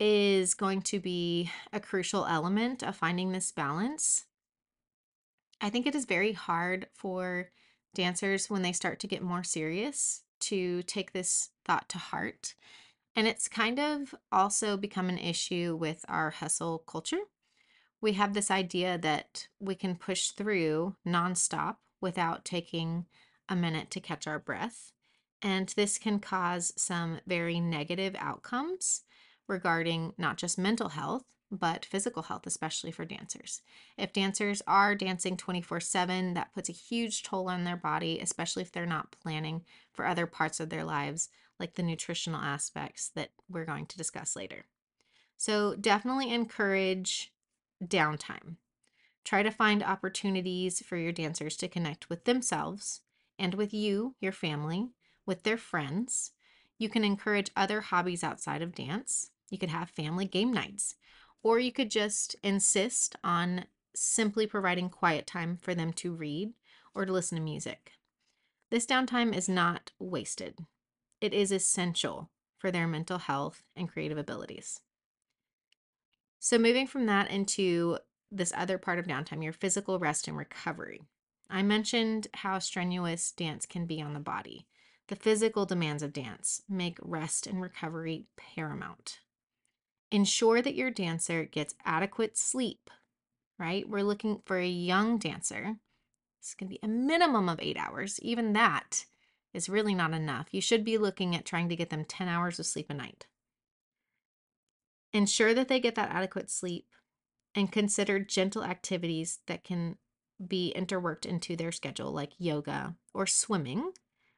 is 0.00 0.54
going 0.54 0.82
to 0.82 1.00
be 1.00 1.50
a 1.72 1.80
crucial 1.80 2.26
element 2.26 2.82
of 2.82 2.96
finding 2.96 3.32
this 3.32 3.50
balance. 3.50 4.26
I 5.60 5.70
think 5.70 5.86
it 5.86 5.94
is 5.94 6.04
very 6.04 6.32
hard 6.32 6.86
for 6.94 7.50
dancers 7.94 8.48
when 8.48 8.62
they 8.62 8.72
start 8.72 9.00
to 9.00 9.08
get 9.08 9.22
more 9.22 9.42
serious 9.42 10.22
to 10.40 10.82
take 10.84 11.12
this 11.12 11.50
thought 11.64 11.88
to 11.88 11.98
heart. 11.98 12.54
And 13.16 13.26
it's 13.26 13.48
kind 13.48 13.80
of 13.80 14.14
also 14.30 14.76
become 14.76 15.08
an 15.08 15.18
issue 15.18 15.76
with 15.78 16.04
our 16.08 16.30
hustle 16.30 16.78
culture. 16.78 17.18
We 18.00 18.12
have 18.12 18.34
this 18.34 18.50
idea 18.50 18.96
that 18.98 19.48
we 19.58 19.74
can 19.74 19.96
push 19.96 20.30
through 20.30 20.94
nonstop 21.06 21.76
without 22.00 22.44
taking 22.44 23.06
a 23.48 23.56
minute 23.56 23.90
to 23.90 24.00
catch 24.00 24.28
our 24.28 24.38
breath. 24.38 24.92
And 25.42 25.68
this 25.70 25.98
can 25.98 26.20
cause 26.20 26.72
some 26.76 27.18
very 27.26 27.58
negative 27.58 28.14
outcomes 28.18 29.02
regarding 29.48 30.12
not 30.16 30.36
just 30.36 30.58
mental 30.58 30.90
health, 30.90 31.24
but 31.50 31.84
physical 31.84 32.24
health, 32.24 32.46
especially 32.46 32.90
for 32.90 33.04
dancers. 33.04 33.62
If 33.96 34.12
dancers 34.12 34.62
are 34.66 34.94
dancing 34.94 35.36
24 35.36 35.80
7, 35.80 36.34
that 36.34 36.52
puts 36.54 36.68
a 36.68 36.72
huge 36.72 37.22
toll 37.22 37.48
on 37.48 37.64
their 37.64 37.76
body, 37.76 38.20
especially 38.20 38.62
if 38.62 38.72
they're 38.72 38.86
not 38.86 39.16
planning 39.22 39.64
for 39.92 40.06
other 40.06 40.26
parts 40.26 40.60
of 40.60 40.70
their 40.70 40.84
lives, 40.84 41.28
like 41.58 41.74
the 41.74 41.82
nutritional 41.82 42.40
aspects 42.40 43.08
that 43.14 43.30
we're 43.48 43.64
going 43.64 43.86
to 43.86 43.98
discuss 43.98 44.36
later. 44.36 44.66
So, 45.36 45.74
definitely 45.74 46.32
encourage 46.32 47.32
downtime. 47.82 48.56
Try 49.24 49.42
to 49.42 49.50
find 49.50 49.82
opportunities 49.82 50.80
for 50.80 50.96
your 50.96 51.12
dancers 51.12 51.56
to 51.58 51.68
connect 51.68 52.08
with 52.08 52.24
themselves 52.24 53.02
and 53.38 53.54
with 53.54 53.72
you, 53.72 54.14
your 54.20 54.32
family, 54.32 54.88
with 55.26 55.42
their 55.42 55.58
friends. 55.58 56.32
You 56.78 56.88
can 56.88 57.04
encourage 57.04 57.50
other 57.56 57.80
hobbies 57.80 58.24
outside 58.24 58.62
of 58.62 58.74
dance. 58.74 59.30
You 59.50 59.58
could 59.58 59.68
have 59.68 59.90
family 59.90 60.26
game 60.26 60.52
nights, 60.52 60.94
or 61.42 61.58
you 61.58 61.72
could 61.72 61.90
just 61.90 62.36
insist 62.42 63.16
on 63.22 63.64
simply 63.94 64.46
providing 64.46 64.88
quiet 64.88 65.26
time 65.26 65.56
for 65.60 65.74
them 65.74 65.92
to 65.92 66.12
read 66.12 66.52
or 66.94 67.04
to 67.04 67.12
listen 67.12 67.36
to 67.36 67.42
music. 67.42 67.92
This 68.70 68.86
downtime 68.86 69.34
is 69.34 69.48
not 69.48 69.92
wasted, 69.98 70.58
it 71.20 71.32
is 71.32 71.50
essential 71.50 72.30
for 72.58 72.70
their 72.70 72.86
mental 72.86 73.18
health 73.18 73.62
and 73.76 73.88
creative 73.88 74.18
abilities. 74.18 74.80
So, 76.38 76.58
moving 76.58 76.86
from 76.86 77.06
that 77.06 77.30
into 77.30 77.98
this 78.30 78.52
other 78.56 78.78
part 78.78 78.98
of 78.98 79.06
downtime, 79.06 79.42
your 79.42 79.52
physical 79.52 79.98
rest 79.98 80.28
and 80.28 80.36
recovery. 80.36 81.00
I 81.50 81.62
mentioned 81.62 82.28
how 82.34 82.58
strenuous 82.58 83.32
dance 83.32 83.64
can 83.64 83.86
be 83.86 84.02
on 84.02 84.12
the 84.12 84.20
body. 84.20 84.66
The 85.08 85.16
physical 85.16 85.64
demands 85.64 86.02
of 86.02 86.12
dance 86.12 86.62
make 86.68 86.98
rest 87.00 87.46
and 87.46 87.60
recovery 87.60 88.26
paramount. 88.36 89.20
Ensure 90.10 90.62
that 90.62 90.74
your 90.74 90.90
dancer 90.90 91.44
gets 91.44 91.74
adequate 91.84 92.36
sleep, 92.36 92.90
right? 93.58 93.88
We're 93.88 94.02
looking 94.02 94.40
for 94.46 94.58
a 94.58 94.66
young 94.66 95.18
dancer. 95.18 95.76
It's 96.40 96.54
going 96.54 96.68
to 96.68 96.74
be 96.74 96.80
a 96.82 96.88
minimum 96.88 97.48
of 97.48 97.58
eight 97.60 97.76
hours. 97.76 98.18
Even 98.22 98.54
that 98.54 99.04
is 99.52 99.68
really 99.68 99.94
not 99.94 100.14
enough. 100.14 100.48
You 100.52 100.60
should 100.60 100.84
be 100.84 100.98
looking 100.98 101.34
at 101.34 101.44
trying 101.44 101.68
to 101.68 101.76
get 101.76 101.90
them 101.90 102.04
10 102.04 102.28
hours 102.28 102.58
of 102.58 102.66
sleep 102.66 102.86
a 102.88 102.94
night. 102.94 103.26
Ensure 105.12 105.52
that 105.54 105.68
they 105.68 105.80
get 105.80 105.94
that 105.94 106.10
adequate 106.10 106.50
sleep 106.50 106.86
and 107.54 107.72
consider 107.72 108.20
gentle 108.20 108.62
activities 108.62 109.40
that 109.46 109.64
can 109.64 109.96
be 110.46 110.72
interworked 110.76 111.26
into 111.26 111.56
their 111.56 111.72
schedule, 111.72 112.12
like 112.12 112.32
yoga 112.38 112.94
or 113.12 113.26
swimming 113.26 113.92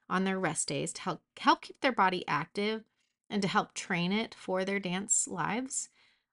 on 0.09 0.25
their 0.25 0.39
rest 0.39 0.69
days 0.69 0.93
to 0.93 1.03
help 1.03 1.23
help 1.39 1.63
keep 1.63 1.81
their 1.81 1.93
body 1.93 2.25
active 2.27 2.83
and 3.31 3.41
to 3.41 3.49
help 3.49 3.73
train 3.73 4.13
it 4.13 4.35
for 4.35 4.65
their 4.65 4.81
dance 4.81 5.29
lives, 5.29 5.89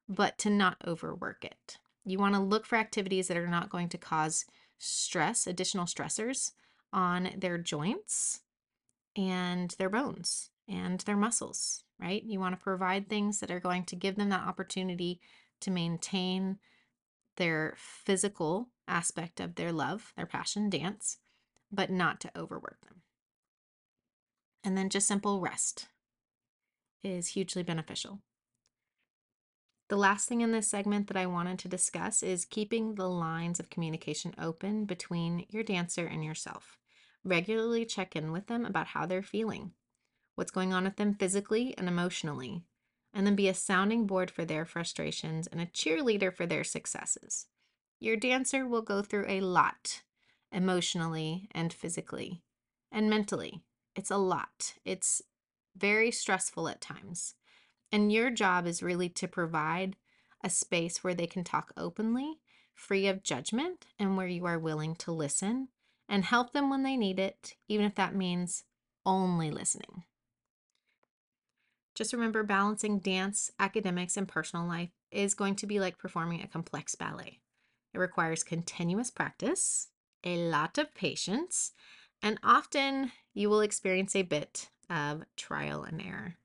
but 0.09 0.37
to 0.39 0.49
not 0.49 0.81
overwork 0.85 1.45
it. 1.45 1.77
You 2.03 2.17
want 2.17 2.33
to 2.35 2.41
look 2.41 2.65
for 2.65 2.77
activities 2.77 3.27
that 3.27 3.37
are 3.37 3.47
not 3.47 3.69
going 3.69 3.89
to 3.89 3.97
cause 3.97 4.45
stress, 4.79 5.45
additional 5.45 5.85
stressors 5.85 6.51
on 6.91 7.29
their 7.37 7.57
joints 7.57 8.41
and 9.15 9.71
their 9.77 9.89
bones 9.89 10.49
and 10.67 10.99
their 11.01 11.17
muscles, 11.17 11.83
right? 11.99 12.23
You 12.23 12.39
want 12.39 12.57
to 12.57 12.63
provide 12.63 13.07
things 13.07 13.39
that 13.39 13.51
are 13.51 13.59
going 13.59 13.83
to 13.85 13.95
give 13.95 14.15
them 14.15 14.29
that 14.29 14.47
opportunity 14.47 15.19
to 15.61 15.71
maintain 15.71 16.57
their 17.35 17.75
physical 17.77 18.69
aspect 18.87 19.39
of 19.39 19.55
their 19.55 19.71
love, 19.71 20.13
their 20.15 20.25
passion, 20.25 20.69
dance, 20.69 21.17
but 21.71 21.91
not 21.91 22.19
to 22.21 22.31
overwork 22.37 22.79
them. 22.87 23.01
And 24.63 24.77
then 24.77 24.89
just 24.89 25.07
simple 25.07 25.39
rest 25.39 25.87
is 27.03 27.29
hugely 27.29 27.63
beneficial. 27.63 28.21
The 29.89 29.95
last 29.95 30.27
thing 30.27 30.41
in 30.41 30.51
this 30.51 30.69
segment 30.69 31.07
that 31.07 31.17
I 31.17 31.27
wanted 31.27 31.59
to 31.59 31.69
discuss 31.69 32.21
is 32.21 32.43
keeping 32.43 32.95
the 32.95 33.09
lines 33.09 33.59
of 33.59 33.69
communication 33.69 34.35
open 34.37 34.83
between 34.85 35.45
your 35.49 35.63
dancer 35.63 36.05
and 36.05 36.25
yourself. 36.25 36.77
Regularly 37.23 37.85
check 37.85 38.15
in 38.15 38.31
with 38.31 38.47
them 38.47 38.65
about 38.65 38.87
how 38.87 39.05
they're 39.05 39.23
feeling, 39.23 39.71
what's 40.35 40.51
going 40.51 40.73
on 40.73 40.83
with 40.83 40.97
them 40.97 41.13
physically 41.13 41.73
and 41.77 41.87
emotionally, 41.87 42.63
and 43.13 43.25
then 43.25 43.35
be 43.35 43.47
a 43.47 43.53
sounding 43.53 44.05
board 44.05 44.29
for 44.29 44.43
their 44.43 44.65
frustrations 44.65 45.47
and 45.47 45.61
a 45.61 45.65
cheerleader 45.65 46.33
for 46.33 46.45
their 46.45 46.65
successes. 46.65 47.47
Your 47.99 48.17
dancer 48.17 48.67
will 48.67 48.81
go 48.81 49.01
through 49.01 49.25
a 49.27 49.41
lot 49.41 50.03
emotionally 50.51 51.47
and 51.51 51.71
physically 51.71 52.43
and 52.91 53.09
mentally. 53.09 53.63
It's 53.95 54.11
a 54.11 54.17
lot. 54.17 54.75
It's 54.85 55.21
very 55.77 56.11
stressful 56.11 56.67
at 56.67 56.81
times. 56.81 57.35
And 57.91 58.11
your 58.11 58.29
job 58.29 58.67
is 58.67 58.83
really 58.83 59.09
to 59.09 59.27
provide 59.27 59.95
a 60.43 60.49
space 60.49 61.03
where 61.03 61.15
they 61.15 61.27
can 61.27 61.43
talk 61.43 61.71
openly, 61.77 62.39
free 62.73 63.07
of 63.07 63.23
judgment, 63.23 63.85
and 63.97 64.17
where 64.17 64.27
you 64.27 64.45
are 64.45 64.59
willing 64.59 64.95
to 64.95 65.11
listen 65.11 65.69
and 66.09 66.25
help 66.25 66.53
them 66.53 66.69
when 66.69 66.83
they 66.83 66.95
need 66.95 67.19
it, 67.19 67.55
even 67.67 67.85
if 67.85 67.95
that 67.95 68.15
means 68.15 68.63
only 69.05 69.51
listening. 69.51 70.03
Just 71.95 72.13
remember 72.13 72.43
balancing 72.43 72.99
dance, 72.99 73.51
academics, 73.59 74.17
and 74.17 74.27
personal 74.27 74.67
life 74.67 74.91
is 75.11 75.33
going 75.33 75.55
to 75.55 75.65
be 75.65 75.79
like 75.79 75.97
performing 75.97 76.43
a 76.43 76.47
complex 76.47 76.93
ballet. 76.93 77.39
It 77.93 77.97
requires 77.97 78.43
continuous 78.43 79.09
practice, 79.09 79.87
a 80.23 80.37
lot 80.37 80.77
of 80.77 80.93
patience, 80.93 81.71
and 82.21 82.37
often 82.43 83.11
you 83.33 83.49
will 83.49 83.61
experience 83.61 84.15
a 84.15 84.21
bit 84.21 84.69
of 84.89 85.23
trial 85.35 85.83
and 85.83 86.01
error. 86.01 86.35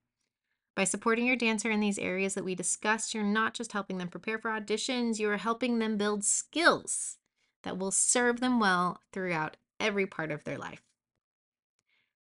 By 0.75 0.85
supporting 0.85 1.27
your 1.27 1.37
dancer 1.37 1.71
in 1.71 1.81
these 1.81 1.99
areas 1.99 2.35
that 2.35 2.45
we 2.45 2.55
discussed, 2.55 3.15
you're 3.15 3.23
not 3.23 3.55
just 3.55 3.73
helping 3.73 3.99
them 3.99 4.09
prepare 4.09 4.39
for 4.39 4.51
auditions, 4.51 5.19
you 5.19 5.29
are 5.29 5.37
helping 5.37 5.79
them 5.79 5.99
build 5.99 6.25
skills 6.25 7.19
that 7.63 7.79
will 7.79 7.91
serve 7.91 8.41
them 8.41 8.59
well 8.59 9.01
throughout 9.13 9.57
every 9.79 10.07
part 10.07 10.31
of 10.31 10.45
their 10.45 10.59
life. 10.59 10.83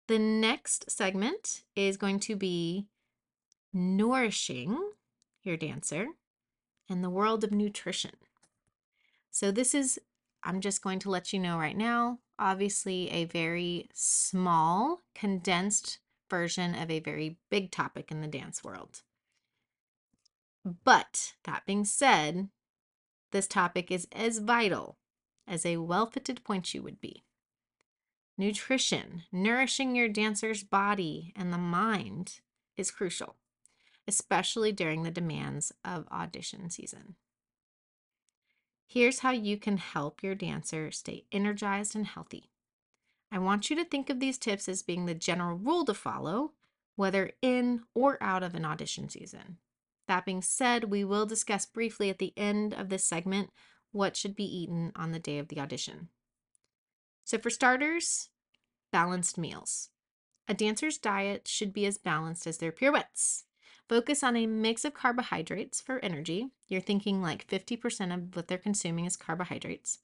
The 0.07 0.19
next 0.19 0.91
segment 0.91 1.63
is 1.75 1.97
going 1.97 2.21
to 2.21 2.37
be 2.37 2.87
nourishing 3.73 4.79
your 5.43 5.57
dancer 5.57 6.07
and 6.89 7.03
the 7.03 7.11
world 7.11 7.43
of 7.43 7.51
nutrition. 7.51 8.13
So, 9.33 9.51
this 9.51 9.75
is, 9.75 9.99
I'm 10.45 10.61
just 10.61 10.83
going 10.83 11.01
to 11.01 11.11
let 11.11 11.33
you 11.33 11.41
know 11.41 11.59
right 11.59 11.77
now, 11.77 12.21
obviously 12.39 13.11
a 13.11 13.25
very 13.25 13.89
small, 13.93 15.03
condensed 15.15 15.99
version 16.31 16.75
of 16.75 16.91
a 16.91 17.01
very 17.01 17.39
big 17.51 17.71
topic 17.71 18.11
in 18.11 18.21
the 18.21 18.29
dance 18.29 18.63
world. 18.65 19.03
But 20.85 21.35
that 21.45 21.65
being 21.67 21.85
said, 21.85 22.49
this 23.31 23.47
topic 23.47 23.91
is 23.91 24.09
as 24.13 24.39
vital 24.39 24.99
as 25.47 25.65
a 25.65 25.77
well 25.77 26.07
fitted 26.07 26.43
pointe 26.45 26.67
shoe 26.67 26.83
would 26.83 27.01
be. 27.01 27.25
Nutrition, 28.39 29.23
nourishing 29.33 29.95
your 29.95 30.09
dancer's 30.09 30.63
body 30.63 31.33
and 31.37 31.53
the 31.53 31.59
mind, 31.59 32.41
is 32.77 32.91
crucial, 32.91 33.37
especially 34.07 34.73
during 34.73 35.03
the 35.03 35.11
demands 35.11 35.73
of 35.85 36.07
audition 36.11 36.69
season. 36.69 37.15
Here's 38.87 39.21
how 39.21 39.31
you 39.31 39.57
can 39.57 39.79
help 39.79 40.23
your 40.23 40.35
dancer 40.35 40.91
stay 40.91 41.25
energized 41.33 41.97
and 41.97 42.07
healthy. 42.07 42.51
I 43.31 43.39
want 43.39 43.71
you 43.71 43.77
to 43.77 43.85
think 43.85 44.09
of 44.09 44.21
these 44.21 44.39
tips 44.39 44.69
as 44.69 44.83
being 44.83 45.07
the 45.07 45.15
general 45.15 45.57
rule 45.57 45.85
to 45.85 45.95
follow, 45.95 46.53
whether 46.95 47.33
in 47.43 47.83
or 47.95 48.23
out 48.23 48.43
of 48.43 48.55
an 48.55 48.65
audition 48.65 49.09
season. 49.09 49.59
That 50.09 50.25
being 50.25 50.43
said, 50.43 50.85
we 50.85 51.05
will 51.05 51.27
discuss 51.27 51.67
briefly 51.67 52.11
at 52.11 52.19
the 52.19 52.33
end 52.37 52.73
of 52.73 52.89
this 52.89 53.05
segment 53.05 53.51
what 53.93 54.17
should 54.17 54.37
be 54.37 54.45
eaten 54.45 54.93
on 54.95 55.13
the 55.13 55.19
day 55.19 55.39
of 55.39 55.49
the 55.49 55.59
audition. 55.59 56.09
So, 57.25 57.39
for 57.39 57.51
starters, 57.51 58.29
balanced 58.93 59.37
meals. 59.37 59.91
A 60.49 60.55
dancer's 60.55 60.97
diet 60.97 61.49
should 61.49 61.73
be 61.73 61.87
as 61.87 61.99
balanced 61.99 62.47
as 62.47 62.59
their 62.59 62.71
pirouettes. 62.71 63.45
Focus 63.89 64.23
on 64.23 64.37
a 64.37 64.47
mix 64.47 64.85
of 64.85 64.95
carbohydrates 64.95 65.81
for 65.81 65.99
energy. 66.05 66.51
You're 66.69 66.81
thinking 66.81 67.23
like 67.23 67.47
50% 67.47 68.15
of 68.15 68.37
what 68.37 68.49
they're 68.49 68.59
consuming 68.59 69.05
is 69.05 69.17
carbohydrates. 69.17 69.99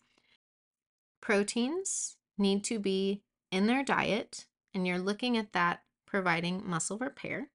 Proteins, 1.21 2.17
need 2.43 2.65
to 2.65 2.79
be 2.79 3.23
in 3.51 3.67
their 3.67 3.83
diet, 3.83 4.47
and 4.75 4.87
you're 4.87 4.99
looking 4.99 5.37
at 5.37 5.53
that 5.53 5.83
providing 6.05 6.63
muscle 6.69 6.99
repair. 6.99 7.49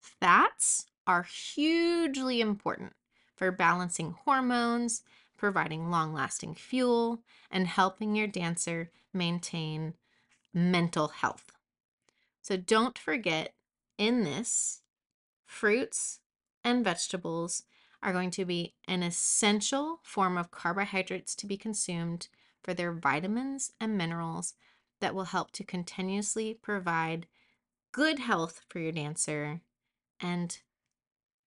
Fats 0.00 0.86
are 1.06 1.22
hugely 1.22 2.40
important 2.40 2.94
for 3.36 3.52
balancing 3.52 4.16
hormones, 4.24 5.02
providing 5.36 5.90
long 5.90 6.12
lasting 6.12 6.54
fuel, 6.54 7.22
and 7.50 7.66
helping 7.66 8.16
your 8.16 8.26
dancer 8.26 8.90
maintain 9.12 9.94
mental 10.54 11.08
health. 11.08 11.52
So 12.40 12.56
don't 12.56 12.98
forget 12.98 13.54
in 13.98 14.24
this, 14.24 14.82
fruits 15.44 16.20
and 16.64 16.84
vegetables 16.84 17.64
are 18.02 18.12
going 18.12 18.30
to 18.32 18.44
be 18.44 18.74
an 18.88 19.02
essential 19.02 20.00
form 20.02 20.36
of 20.36 20.50
carbohydrates 20.50 21.34
to 21.36 21.46
be 21.46 21.56
consumed 21.56 22.28
for 22.62 22.74
their 22.74 22.92
vitamins 22.92 23.72
and 23.80 23.98
minerals 23.98 24.54
that 25.00 25.14
will 25.14 25.24
help 25.24 25.50
to 25.52 25.64
continuously 25.64 26.58
provide 26.62 27.26
good 27.92 28.18
health 28.18 28.62
for 28.68 28.78
your 28.78 28.92
dancer 28.92 29.60
and 30.20 30.60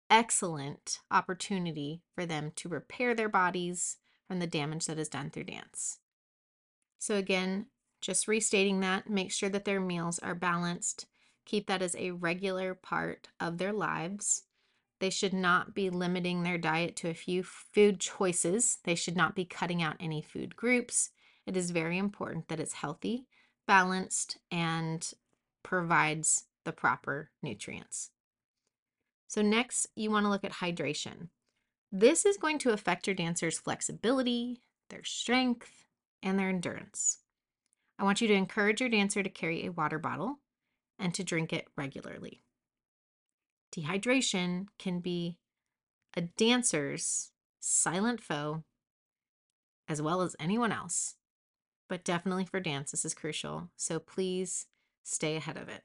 excellent 0.09 0.99
opportunity 1.11 2.01
for 2.13 2.25
them 2.25 2.51
to 2.55 2.69
repair 2.69 3.13
their 3.15 3.29
bodies 3.29 3.97
from 4.27 4.39
the 4.39 4.47
damage 4.47 4.85
that 4.85 4.99
is 4.99 5.09
done 5.09 5.29
through 5.29 5.43
dance. 5.43 5.99
So, 6.97 7.15
again, 7.15 7.67
just 8.01 8.27
restating 8.27 8.79
that, 8.81 9.09
make 9.09 9.31
sure 9.31 9.49
that 9.49 9.65
their 9.65 9.79
meals 9.79 10.19
are 10.19 10.35
balanced. 10.35 11.05
Keep 11.45 11.67
that 11.67 11.81
as 11.81 11.95
a 11.95 12.11
regular 12.11 12.73
part 12.73 13.29
of 13.39 13.57
their 13.57 13.73
lives. 13.73 14.43
They 14.99 15.09
should 15.09 15.33
not 15.33 15.73
be 15.73 15.89
limiting 15.89 16.43
their 16.43 16.57
diet 16.57 16.95
to 16.97 17.09
a 17.09 17.13
few 17.13 17.43
food 17.43 17.99
choices. 17.99 18.79
They 18.83 18.95
should 18.95 19.17
not 19.17 19.35
be 19.35 19.45
cutting 19.45 19.83
out 19.83 19.97
any 19.99 20.21
food 20.21 20.55
groups. 20.55 21.11
It 21.45 21.57
is 21.57 21.71
very 21.71 21.97
important 21.97 22.47
that 22.47 22.59
it's 22.59 22.73
healthy, 22.73 23.27
balanced, 23.67 24.37
and 24.49 25.07
provides 25.63 26.45
the 26.63 26.71
proper 26.71 27.31
nutrients. 27.43 28.11
So, 29.27 29.41
next, 29.41 29.87
you 29.95 30.11
want 30.11 30.25
to 30.25 30.29
look 30.29 30.43
at 30.43 30.53
hydration. 30.53 31.29
This 31.91 32.25
is 32.25 32.37
going 32.37 32.59
to 32.59 32.71
affect 32.71 33.07
your 33.07 33.15
dancer's 33.15 33.59
flexibility, 33.59 34.61
their 34.89 35.03
strength, 35.03 35.85
and 36.23 36.39
their 36.39 36.49
endurance. 36.49 37.19
I 37.99 38.03
want 38.03 38.21
you 38.21 38.27
to 38.27 38.33
encourage 38.33 38.81
your 38.81 38.89
dancer 38.89 39.23
to 39.23 39.29
carry 39.29 39.65
a 39.65 39.71
water 39.71 39.99
bottle 39.99 40.39
and 40.97 41.13
to 41.13 41.23
drink 41.23 41.53
it 41.53 41.67
regularly. 41.75 42.44
Dehydration 43.75 44.67
can 44.79 44.99
be 44.99 45.37
a 46.15 46.21
dancer's 46.21 47.31
silent 47.59 48.21
foe 48.21 48.63
as 49.87 50.01
well 50.01 50.21
as 50.21 50.35
anyone 50.39 50.71
else, 50.71 51.15
but 51.89 52.03
definitely 52.03 52.45
for 52.45 52.59
dance, 52.59 52.91
this 52.91 53.05
is 53.05 53.13
crucial. 53.13 53.69
So 53.75 53.99
please 53.99 54.67
stay 55.03 55.35
ahead 55.35 55.57
of 55.57 55.67
it. 55.67 55.83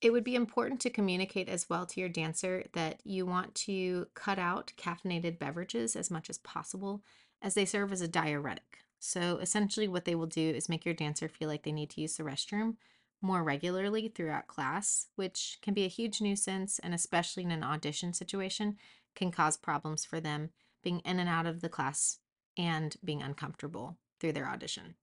It 0.00 0.12
would 0.12 0.24
be 0.24 0.34
important 0.34 0.80
to 0.80 0.90
communicate 0.90 1.48
as 1.48 1.68
well 1.68 1.86
to 1.86 2.00
your 2.00 2.08
dancer 2.08 2.64
that 2.72 3.00
you 3.04 3.26
want 3.26 3.54
to 3.56 4.06
cut 4.14 4.38
out 4.38 4.72
caffeinated 4.76 5.38
beverages 5.38 5.94
as 5.94 6.10
much 6.10 6.30
as 6.30 6.38
possible 6.38 7.02
as 7.42 7.54
they 7.54 7.64
serve 7.64 7.92
as 7.92 8.00
a 8.00 8.08
diuretic. 8.08 8.78
So 8.98 9.38
essentially, 9.38 9.88
what 9.88 10.04
they 10.04 10.14
will 10.14 10.26
do 10.26 10.50
is 10.50 10.68
make 10.68 10.84
your 10.84 10.94
dancer 10.94 11.28
feel 11.28 11.48
like 11.48 11.62
they 11.62 11.72
need 11.72 11.90
to 11.90 12.00
use 12.00 12.16
the 12.16 12.22
restroom 12.22 12.76
more 13.22 13.42
regularly 13.42 14.08
throughout 14.08 14.46
class, 14.46 15.08
which 15.16 15.58
can 15.62 15.74
be 15.74 15.84
a 15.84 15.88
huge 15.88 16.20
nuisance 16.20 16.78
and, 16.78 16.94
especially 16.94 17.42
in 17.42 17.50
an 17.50 17.64
audition 17.64 18.12
situation, 18.12 18.76
can 19.14 19.30
cause 19.30 19.56
problems 19.56 20.04
for 20.04 20.20
them 20.20 20.50
being 20.82 21.00
in 21.00 21.18
and 21.18 21.28
out 21.28 21.46
of 21.46 21.60
the 21.60 21.68
class 21.68 22.18
and 22.56 22.96
being 23.04 23.22
uncomfortable 23.22 23.98
through 24.18 24.32
their 24.32 24.48
audition. 24.48 24.94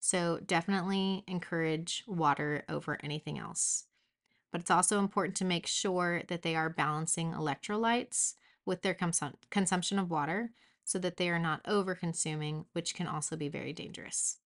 So 0.00 0.40
definitely 0.44 1.24
encourage 1.26 2.04
water 2.06 2.64
over 2.68 2.98
anything 3.02 3.38
else. 3.38 3.84
But 4.50 4.62
it's 4.62 4.70
also 4.70 4.98
important 4.98 5.36
to 5.36 5.44
make 5.44 5.66
sure 5.66 6.22
that 6.28 6.42
they 6.42 6.56
are 6.56 6.70
balancing 6.70 7.32
electrolytes 7.32 8.34
with 8.64 8.82
their 8.82 8.94
consum- 8.94 9.34
consumption 9.50 9.98
of 9.98 10.10
water 10.10 10.50
so 10.84 10.98
that 10.98 11.18
they 11.18 11.28
are 11.28 11.38
not 11.38 11.60
over 11.66 11.94
consuming, 11.94 12.64
which 12.72 12.94
can 12.94 13.06
also 13.06 13.36
be 13.36 13.48
very 13.48 13.72
dangerous. 13.72 14.38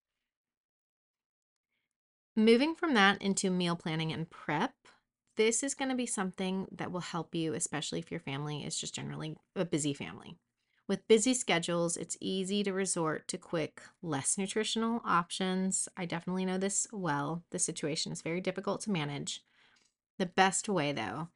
Moving 2.37 2.75
from 2.75 2.95
that 2.95 3.23
into 3.23 3.49
meal 3.49 3.77
planning 3.77 4.13
and 4.13 4.29
prep, 4.29 4.75
this 5.37 5.63
is 5.63 5.75
going 5.75 5.89
to 5.89 5.95
be 5.95 6.07
something 6.07 6.67
that 6.73 6.91
will 6.91 7.01
help 7.01 7.35
you, 7.35 7.55
especially 7.55 8.01
if 8.01 8.11
your 8.11 8.21
family 8.21 8.65
is 8.65 8.77
just 8.77 8.95
generally 8.95 9.37
a 9.55 9.65
busy 9.65 9.95
family. 9.95 10.37
With 10.89 11.07
busy 11.07 11.33
schedules, 11.33 11.97
it's 11.97 12.19
easy 12.21 12.63
to 12.65 12.73
resort 12.73 13.29
to 13.29 13.39
quick, 13.39 13.81
less 14.03 14.37
nutritional 14.37 15.01
options. 15.05 15.89
I 15.97 16.07
definitely 16.07 16.45
know 16.45 16.59
this 16.59 16.89
well. 16.93 17.45
The 17.51 17.59
situation 17.59 18.13
is 18.13 18.21
very 18.21 18.41
difficult 18.41 18.81
to 18.83 18.91
manage. 18.91 19.43
The 20.19 20.27
best 20.27 20.69
way, 20.69 20.93
though, 20.93 21.29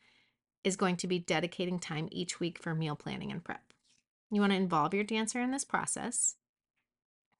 is 0.65 0.77
going 0.77 0.97
to 0.97 1.07
be 1.07 1.19
dedicating 1.19 1.79
time 1.79 2.09
each 2.11 2.41
week 2.41 2.59
for 2.61 2.75
meal 2.75 2.97
planning 2.97 3.31
and 3.31 3.43
prep. 3.43 3.73
You 4.31 4.41
want 4.41 4.53
to 4.53 4.57
involve 4.59 4.93
your 4.93 5.05
dancer 5.05 5.41
in 5.41 5.53
this 5.53 5.65
process. 5.65 6.37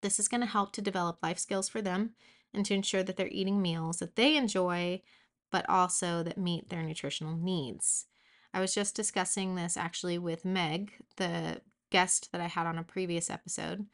This 0.01 0.19
is 0.21 0.29
going 0.29 0.41
to 0.41 0.47
help 0.47 0.73
to 0.73 0.81
develop 0.81 1.19
life 1.23 1.39
skills 1.39 1.69
for 1.69 1.83
them 1.83 2.15
and 2.55 2.65
to 2.67 2.75
ensure 2.75 3.03
that 3.03 3.17
they're 3.17 3.29
eating 3.29 3.61
meals 3.61 3.99
that 3.99 4.17
they 4.17 4.37
enjoy, 4.37 5.03
but 5.51 5.69
also 5.69 6.23
that 6.23 6.39
meet 6.39 6.69
their 6.69 6.83
nutritional 6.83 7.37
needs. 7.37 8.07
I 8.53 8.61
was 8.61 8.75
just 8.75 8.97
discussing 8.97 9.55
this 9.55 9.77
actually 9.77 10.19
with 10.19 10.45
Meg, 10.45 10.93
the 11.17 11.61
guest 11.91 12.31
that 12.33 12.41
I 12.41 12.47
had 12.47 12.67
on 12.67 12.79
a 12.79 12.83
previous 12.83 13.31
episode, 13.31 13.87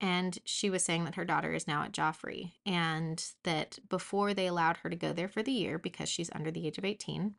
and 0.00 0.38
she 0.44 0.70
was 0.70 0.84
saying 0.84 1.04
that 1.04 1.14
her 1.14 1.24
daughter 1.24 1.52
is 1.54 1.66
now 1.66 1.82
at 1.82 1.92
Joffrey 1.92 2.52
and 2.66 3.24
that 3.44 3.78
before 3.88 4.34
they 4.34 4.46
allowed 4.46 4.78
her 4.78 4.90
to 4.90 4.96
go 4.96 5.12
there 5.12 5.28
for 5.28 5.42
the 5.42 5.52
year 5.52 5.78
because 5.78 6.08
she's 6.08 6.30
under 6.34 6.50
the 6.50 6.66
age 6.66 6.78
of 6.78 6.84
18, 6.84 7.34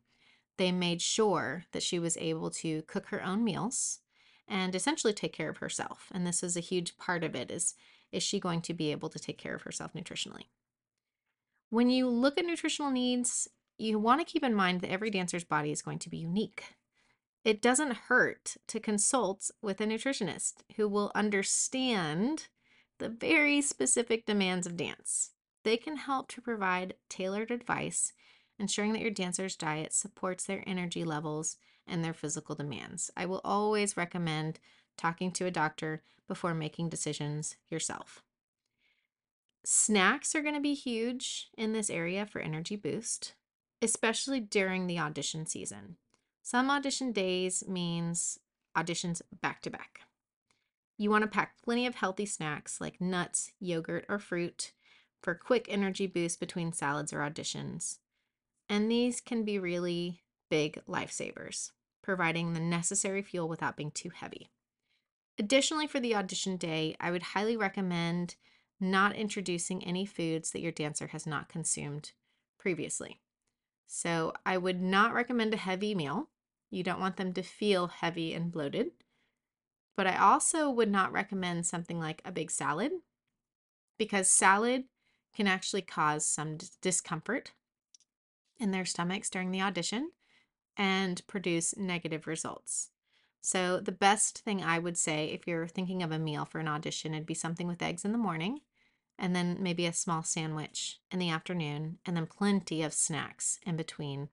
they 0.56 0.72
made 0.72 1.02
sure 1.02 1.64
that 1.72 1.82
she 1.82 1.98
was 1.98 2.16
able 2.16 2.50
to 2.50 2.82
cook 2.82 3.06
her 3.08 3.22
own 3.22 3.44
meals 3.44 4.00
and 4.48 4.74
essentially 4.74 5.12
take 5.12 5.32
care 5.32 5.50
of 5.50 5.58
herself. 5.58 6.08
And 6.12 6.26
this 6.26 6.42
is 6.42 6.56
a 6.56 6.60
huge 6.60 6.96
part 6.98 7.24
of 7.24 7.34
it 7.34 7.50
is 7.50 7.74
is 8.12 8.22
she 8.22 8.40
going 8.40 8.60
to 8.62 8.74
be 8.74 8.92
able 8.92 9.08
to 9.10 9.18
take 9.18 9.38
care 9.38 9.54
of 9.54 9.62
herself 9.62 9.92
nutritionally? 9.94 10.46
When 11.70 11.90
you 11.90 12.08
look 12.08 12.38
at 12.38 12.46
nutritional 12.46 12.90
needs, 12.90 13.48
you 13.78 13.98
want 13.98 14.20
to 14.20 14.32
keep 14.32 14.44
in 14.44 14.54
mind 14.54 14.80
that 14.80 14.90
every 14.90 15.10
dancer's 15.10 15.44
body 15.44 15.70
is 15.70 15.82
going 15.82 15.98
to 16.00 16.08
be 16.08 16.18
unique. 16.18 16.76
It 17.44 17.62
doesn't 17.62 17.94
hurt 18.08 18.56
to 18.68 18.80
consult 18.80 19.50
with 19.62 19.80
a 19.80 19.86
nutritionist 19.86 20.54
who 20.76 20.88
will 20.88 21.12
understand 21.14 22.48
the 22.98 23.08
very 23.08 23.60
specific 23.60 24.26
demands 24.26 24.66
of 24.66 24.76
dance. 24.76 25.30
They 25.62 25.76
can 25.76 25.96
help 25.96 26.28
to 26.28 26.40
provide 26.40 26.94
tailored 27.08 27.50
advice, 27.50 28.12
ensuring 28.58 28.92
that 28.92 29.02
your 29.02 29.10
dancer's 29.10 29.56
diet 29.56 29.92
supports 29.92 30.44
their 30.44 30.64
energy 30.66 31.04
levels 31.04 31.56
and 31.86 32.04
their 32.04 32.14
physical 32.14 32.54
demands. 32.54 33.10
I 33.16 33.26
will 33.26 33.40
always 33.44 33.96
recommend 33.96 34.58
talking 34.96 35.30
to 35.32 35.46
a 35.46 35.50
doctor 35.50 36.02
before 36.28 36.54
making 36.54 36.88
decisions 36.88 37.56
yourself. 37.68 38.22
Snacks 39.64 40.34
are 40.34 40.42
going 40.42 40.54
to 40.54 40.60
be 40.60 40.74
huge 40.74 41.48
in 41.58 41.72
this 41.72 41.90
area 41.90 42.24
for 42.24 42.40
energy 42.40 42.76
boost, 42.76 43.34
especially 43.82 44.40
during 44.40 44.86
the 44.86 44.98
audition 44.98 45.44
season. 45.46 45.96
Some 46.42 46.70
audition 46.70 47.10
days 47.10 47.64
means 47.66 48.38
auditions 48.76 49.22
back 49.42 49.62
to 49.62 49.70
back. 49.70 50.02
You 50.98 51.10
want 51.10 51.22
to 51.22 51.28
pack 51.28 51.56
plenty 51.62 51.86
of 51.86 51.96
healthy 51.96 52.26
snacks 52.26 52.80
like 52.80 53.00
nuts, 53.00 53.52
yogurt, 53.58 54.06
or 54.08 54.18
fruit 54.18 54.72
for 55.20 55.34
quick 55.34 55.66
energy 55.68 56.06
boost 56.06 56.38
between 56.38 56.72
salads 56.72 57.12
or 57.12 57.18
auditions. 57.18 57.98
And 58.68 58.90
these 58.90 59.20
can 59.20 59.44
be 59.44 59.58
really 59.58 60.22
big 60.48 60.80
lifesavers, 60.88 61.72
providing 62.02 62.52
the 62.52 62.60
necessary 62.60 63.22
fuel 63.22 63.48
without 63.48 63.76
being 63.76 63.90
too 63.90 64.10
heavy. 64.10 64.48
Additionally, 65.38 65.86
for 65.86 66.00
the 66.00 66.14
audition 66.14 66.56
day, 66.56 66.96
I 66.98 67.10
would 67.10 67.22
highly 67.22 67.56
recommend 67.56 68.36
not 68.80 69.14
introducing 69.14 69.84
any 69.84 70.06
foods 70.06 70.50
that 70.50 70.60
your 70.60 70.72
dancer 70.72 71.08
has 71.08 71.26
not 71.26 71.48
consumed 71.48 72.12
previously. 72.58 73.20
So, 73.86 74.32
I 74.44 74.56
would 74.58 74.80
not 74.80 75.14
recommend 75.14 75.54
a 75.54 75.58
heavy 75.58 75.94
meal 75.94 76.28
you 76.70 76.82
don't 76.82 77.00
want 77.00 77.16
them 77.16 77.32
to 77.34 77.42
feel 77.42 77.86
heavy 77.86 78.34
and 78.34 78.50
bloated. 78.50 78.90
But 79.96 80.06
I 80.06 80.16
also 80.16 80.68
would 80.68 80.90
not 80.90 81.12
recommend 81.12 81.66
something 81.66 81.98
like 81.98 82.20
a 82.24 82.32
big 82.32 82.50
salad 82.50 82.92
because 83.98 84.30
salad 84.30 84.84
can 85.34 85.46
actually 85.46 85.82
cause 85.82 86.26
some 86.26 86.58
discomfort 86.82 87.52
in 88.58 88.70
their 88.70 88.84
stomachs 88.84 89.30
during 89.30 89.50
the 89.50 89.62
audition 89.62 90.10
and 90.76 91.26
produce 91.26 91.76
negative 91.76 92.26
results. 92.26 92.90
So, 93.46 93.78
the 93.78 93.92
best 93.92 94.40
thing 94.40 94.64
I 94.64 94.80
would 94.80 94.98
say 94.98 95.26
if 95.26 95.46
you're 95.46 95.68
thinking 95.68 96.02
of 96.02 96.10
a 96.10 96.18
meal 96.18 96.44
for 96.44 96.58
an 96.58 96.66
audition, 96.66 97.14
it'd 97.14 97.26
be 97.26 97.32
something 97.34 97.68
with 97.68 97.80
eggs 97.80 98.04
in 98.04 98.10
the 98.10 98.18
morning, 98.18 98.62
and 99.20 99.36
then 99.36 99.58
maybe 99.60 99.86
a 99.86 99.92
small 99.92 100.24
sandwich 100.24 100.98
in 101.12 101.20
the 101.20 101.30
afternoon, 101.30 101.98
and 102.04 102.16
then 102.16 102.26
plenty 102.26 102.82
of 102.82 102.92
snacks 102.92 103.60
in 103.64 103.76
between 103.76 104.30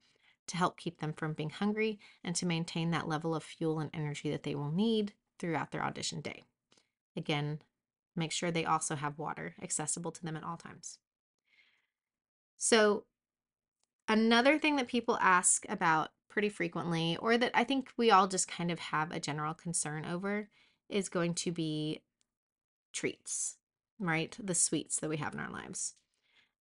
to 0.47 0.57
help 0.57 0.77
keep 0.77 0.99
them 0.99 1.13
from 1.13 1.33
being 1.33 1.51
hungry 1.51 1.99
and 2.23 2.35
to 2.37 2.47
maintain 2.47 2.89
that 2.89 3.07
level 3.07 3.35
of 3.35 3.43
fuel 3.43 3.79
and 3.79 3.91
energy 3.93 4.31
that 4.31 4.41
they 4.41 4.55
will 4.55 4.71
need 4.71 5.13
throughout 5.37 5.69
their 5.69 5.83
audition 5.83 6.19
day. 6.19 6.41
Again, 7.15 7.61
make 8.15 8.31
sure 8.31 8.49
they 8.49 8.65
also 8.65 8.95
have 8.95 9.19
water 9.19 9.53
accessible 9.61 10.09
to 10.09 10.23
them 10.23 10.35
at 10.35 10.43
all 10.43 10.57
times. 10.57 10.97
So, 12.57 13.03
another 14.07 14.57
thing 14.57 14.77
that 14.77 14.87
people 14.87 15.19
ask 15.21 15.67
about 15.69 16.09
pretty 16.33 16.49
frequently, 16.49 17.15
or 17.17 17.37
that 17.37 17.51
I 17.53 17.63
think 17.63 17.91
we 17.95 18.09
all 18.09 18.27
just 18.27 18.47
kind 18.47 18.71
of 18.71 18.79
have 18.79 19.11
a 19.11 19.19
general 19.19 19.53
concern 19.53 20.03
over, 20.03 20.49
is 20.89 21.07
going 21.07 21.35
to 21.35 21.51
be 21.51 22.01
treats, 22.91 23.57
right? 23.99 24.35
The 24.43 24.55
sweets 24.55 24.99
that 24.99 25.11
we 25.11 25.17
have 25.17 25.35
in 25.35 25.39
our 25.39 25.51
lives. 25.51 25.93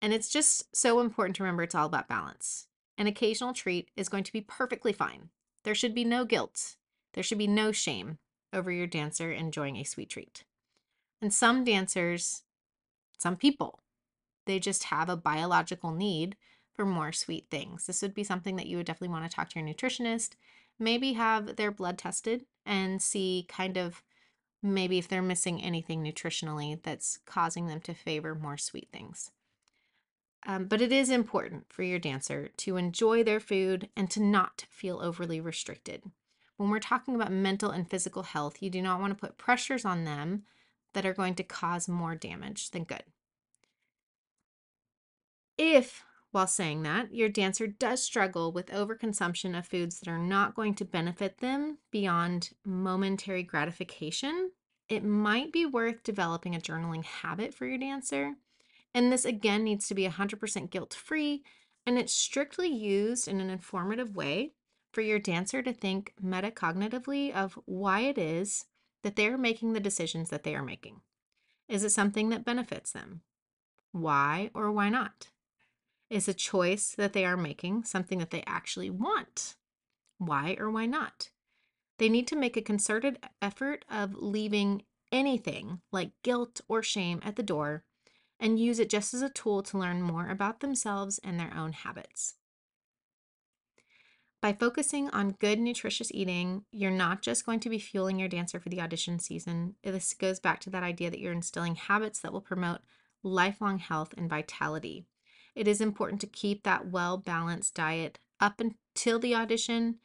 And 0.02 0.14
it's 0.14 0.30
just 0.30 0.74
so 0.74 1.02
important 1.02 1.36
to 1.36 1.44
remember 1.44 1.64
it's 1.64 1.76
all 1.76 1.86
about 1.86 2.08
balance. 2.08 2.68
An 2.98 3.08
occasional 3.08 3.52
treat 3.52 3.90
is 3.98 4.08
going 4.08 4.24
to 4.24 4.32
be 4.32 4.40
perfectly 4.40 4.94
fine. 4.94 5.32
There 5.66 5.76
should 5.76 5.94
be 5.94 6.06
no 6.06 6.24
guilt. 6.24 6.78
There 7.14 7.24
should 7.24 7.38
be 7.38 7.46
no 7.46 7.74
shame 7.74 8.20
over 8.54 8.72
your 8.72 8.88
dancer 8.88 9.34
enjoying 9.34 9.76
a 9.76 9.84
sweet 9.84 10.10
treat. 10.10 10.46
And 11.22 11.34
some 11.34 11.66
dancers, 11.66 12.44
some 13.18 13.36
people, 13.36 13.82
they 14.46 14.60
just 14.60 14.86
have 14.86 15.10
a 15.10 15.18
biological 15.18 15.92
need 15.92 16.38
for 16.78 16.86
more 16.86 17.12
sweet 17.12 17.48
things. 17.50 17.88
This 17.88 18.02
would 18.02 18.14
be 18.14 18.24
something 18.24 18.56
that 18.56 18.68
you 18.68 18.78
would 18.78 18.86
definitely 18.86 19.14
want 19.14 19.30
to 19.30 19.36
talk 19.36 19.50
to 19.50 19.60
your 19.60 19.68
nutritionist, 19.68 20.36
maybe 20.80 21.14
have 21.14 21.58
their 21.58 21.72
blood 21.72 21.98
tested 21.98 22.46
and 22.66 23.02
see 23.02 23.46
kind 23.50 23.78
of 23.78 24.04
maybe 24.62 24.98
if 24.98 25.08
they're 25.08 25.22
missing 25.22 25.62
anything 25.62 26.04
nutritionally 26.04 26.82
that's 26.84 27.20
causing 27.26 27.68
them 27.68 27.82
to 27.82 27.94
favor 27.94 28.36
more 28.36 28.58
sweet 28.58 28.88
things. 28.94 29.32
Um, 30.46 30.66
but 30.66 30.82
it 30.82 30.92
is 30.92 31.10
important 31.10 31.66
for 31.68 31.84
your 31.84 32.00
dancer 32.00 32.50
to 32.58 32.78
enjoy 32.78 33.24
their 33.24 33.40
food 33.40 33.90
and 33.98 34.10
to 34.12 34.22
not 34.22 34.66
feel 34.70 35.00
overly 35.02 35.42
restricted. 35.42 36.04
When 36.58 36.70
we're 36.70 36.80
talking 36.80 37.16
about 37.16 37.32
mental 37.32 37.72
and 37.72 37.90
physical 37.90 38.24
health, 38.24 38.62
you 38.62 38.70
do 38.70 38.82
not 38.82 39.00
want 39.00 39.12
to 39.12 39.20
put 39.20 39.38
pressures 39.38 39.84
on 39.84 40.06
them 40.06 40.44
that 40.94 41.06
are 41.06 41.14
going 41.14 41.36
to 41.36 41.44
cause 41.44 41.88
more 41.88 42.16
damage 42.16 42.72
than 42.72 42.84
good. 42.84 43.04
If, 45.58 46.04
while 46.38 46.46
saying 46.46 46.84
that, 46.84 47.12
your 47.16 47.30
dancer 47.30 47.66
does 47.66 48.04
struggle 48.04 48.52
with 48.52 48.68
overconsumption 48.68 49.58
of 49.58 49.66
foods 49.66 50.00
that 50.00 50.08
are 50.08 50.20
not 50.20 50.54
going 50.54 50.76
to 50.76 50.86
benefit 50.86 51.40
them 51.40 51.80
beyond 51.90 52.52
momentary 52.64 53.42
gratification, 53.42 54.52
it 54.88 55.04
might 55.04 55.52
be 55.52 55.66
worth 55.66 56.04
developing 56.04 56.54
a 56.56 56.60
journaling 56.60 57.04
habit 57.04 57.56
for 57.56 57.66
your 57.66 57.80
dancer 57.80 58.36
and 58.94 59.12
this 59.12 59.26
again 59.26 59.64
needs 59.64 59.88
to 59.88 59.96
be 59.96 60.08
100% 60.08 60.70
guilt 60.70 60.94
free 60.94 61.42
and 61.88 61.98
it's 61.98 62.14
strictly 62.14 62.68
used 62.68 63.28
in 63.28 63.42
an 63.42 63.50
informative 63.50 64.16
way 64.16 64.52
for 64.92 65.02
your 65.02 65.18
dancer 65.18 65.64
to 65.64 65.74
think 65.74 66.14
metacognitively 66.24 67.34
of 67.34 67.58
why 67.66 68.02
it 68.02 68.20
is 68.20 68.66
that 69.02 69.16
they're 69.16 69.40
making 69.40 69.74
the 69.74 69.80
decisions 69.80 70.30
that 70.30 70.44
they 70.44 70.54
are 70.54 70.64
making. 70.64 71.02
Is 71.68 71.84
it 71.84 71.92
something 71.92 72.30
that 72.30 72.46
benefits 72.46 72.92
them? 72.92 73.22
Why 73.92 74.52
or 74.54 74.72
why 74.72 74.90
not? 74.90 75.30
Is 76.10 76.28
a 76.28 76.34
choice 76.34 76.94
that 76.98 77.14
they 77.14 77.26
are 77.26 77.36
making 77.36 77.84
something 77.84 78.20
that 78.20 78.32
they 78.32 78.44
actually 78.48 78.90
want? 78.90 79.56
Why 80.18 80.56
or 80.58 80.72
why 80.72 80.86
not? 80.86 81.32
They 82.00 82.10
need 82.10 82.28
to 82.28 82.36
make 82.36 82.56
a 82.56 82.62
concerted 82.62 83.20
effort 83.42 83.84
of 83.90 84.16
leaving 84.16 84.84
anything 85.12 85.82
like 85.92 86.12
guilt 86.24 86.62
or 86.68 86.82
shame 86.82 87.20
at 87.24 87.36
the 87.36 87.44
door 87.44 87.84
and 88.40 88.60
use 88.60 88.80
it 88.80 88.90
just 88.90 89.14
as 89.14 89.22
a 89.22 89.30
tool 89.30 89.64
to 89.64 89.78
learn 89.78 90.02
more 90.02 90.30
about 90.30 90.60
themselves 90.60 91.20
and 91.24 91.40
their 91.40 91.54
own 91.56 91.74
habits. 91.74 92.36
By 94.42 94.54
focusing 94.54 95.10
on 95.10 95.32
good, 95.40 95.60
nutritious 95.60 96.12
eating, 96.14 96.64
you're 96.72 96.92
not 96.92 97.24
just 97.24 97.46
going 97.46 97.60
to 97.62 97.70
be 97.70 97.80
fueling 97.80 98.20
your 98.20 98.30
dancer 98.30 98.60
for 98.60 98.70
the 98.70 98.80
audition 98.80 99.18
season. 99.20 99.76
This 99.84 100.14
goes 100.14 100.40
back 100.40 100.60
to 100.62 100.70
that 100.70 100.84
idea 100.84 101.10
that 101.10 101.20
you're 101.20 101.34
instilling 101.34 101.76
habits 101.76 102.20
that 102.20 102.32
will 102.32 102.42
promote 102.42 102.82
lifelong 103.24 103.80
health 103.80 104.14
and 104.16 104.30
vitality. 104.30 105.08
It 105.58 105.68
is 105.68 105.82
important 105.82 106.22
to 106.22 106.28
keep 106.28 106.62
that 106.64 106.92
well 106.92 107.18
balanced 107.18 107.74
diet 107.74 108.20
up 108.40 108.62
until 108.62 109.18
the 109.18 109.34
audition 109.34 109.98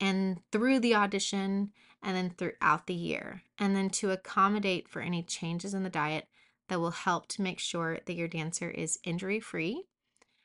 and 0.00 0.40
through 0.50 0.80
the 0.80 0.96
audition 0.96 1.70
and 2.02 2.16
then 2.16 2.30
throughout 2.30 2.88
the 2.88 2.94
year, 2.94 3.44
and 3.58 3.76
then 3.76 3.90
to 3.90 4.10
accommodate 4.10 4.88
for 4.88 5.00
any 5.00 5.22
changes 5.22 5.72
in 5.72 5.84
the 5.84 5.88
diet 5.88 6.26
that 6.68 6.80
will 6.80 6.90
help 6.90 7.28
to 7.28 7.42
make 7.42 7.60
sure 7.60 8.00
that 8.06 8.14
your 8.14 8.26
dancer 8.26 8.70
is 8.70 8.98
injury 9.04 9.38
free 9.38 9.84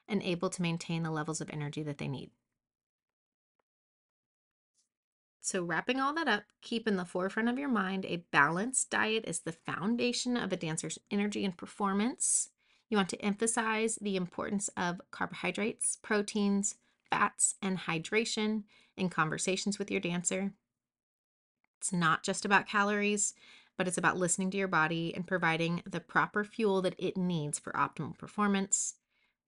and 0.07 0.21
able 0.21 0.51
to 0.51 0.61
maintain 0.61 1.01
the 1.01 1.09
levels 1.09 1.41
of 1.41 1.49
energy 1.49 1.81
that 1.81 1.97
they 1.97 2.07
need. 2.07 2.29
So, 5.41 5.63
wrapping 5.63 5.99
all 5.99 6.13
that 6.13 6.27
up, 6.27 6.43
keep 6.61 6.87
in 6.87 6.95
the 6.95 7.05
forefront 7.05 7.49
of 7.49 7.57
your 7.57 7.69
mind 7.69 8.05
a 8.05 8.23
balanced 8.31 8.91
diet 8.91 9.25
is 9.27 9.39
the 9.39 9.51
foundation 9.51 10.37
of 10.37 10.53
a 10.53 10.57
dancer's 10.57 10.99
energy 11.09 11.43
and 11.43 11.57
performance. 11.57 12.49
You 12.89 12.97
want 12.97 13.09
to 13.09 13.21
emphasize 13.21 13.97
the 14.01 14.15
importance 14.15 14.69
of 14.77 15.01
carbohydrates, 15.11 15.97
proteins, 16.01 16.75
fats, 17.09 17.55
and 17.61 17.79
hydration 17.79 18.63
in 18.95 19.09
conversations 19.09 19.79
with 19.79 19.89
your 19.89 19.99
dancer. 19.99 20.53
It's 21.79 21.91
not 21.93 22.23
just 22.23 22.45
about 22.45 22.67
calories, 22.67 23.33
but 23.77 23.87
it's 23.87 23.97
about 23.97 24.17
listening 24.17 24.51
to 24.51 24.57
your 24.57 24.67
body 24.67 25.13
and 25.15 25.25
providing 25.25 25.81
the 25.89 25.99
proper 25.99 26.43
fuel 26.43 26.81
that 26.83 26.95
it 26.97 27.17
needs 27.17 27.59
for 27.59 27.73
optimal 27.73 28.17
performance. 28.17 28.95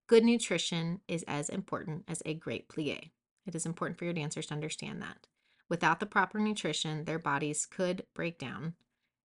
Good 0.08 0.24
nutrition 0.24 1.02
is 1.08 1.24
as 1.28 1.50
important 1.50 2.04
as 2.08 2.22
a 2.26 2.34
great 2.34 2.68
plie. 2.68 3.12
It 3.46 3.56
is 3.56 3.66
important 3.66 3.98
for 3.98 4.06
your 4.06 4.14
dancers 4.14 4.48
to 4.48 4.54
understand 4.54 5.02
that. 5.02 5.28
Without 5.70 6.00
the 6.00 6.06
proper 6.06 6.40
nutrition, 6.40 7.06
their 7.06 7.20
bodies 7.20 7.66
could 7.66 8.06
break 8.14 8.38
down 8.38 8.74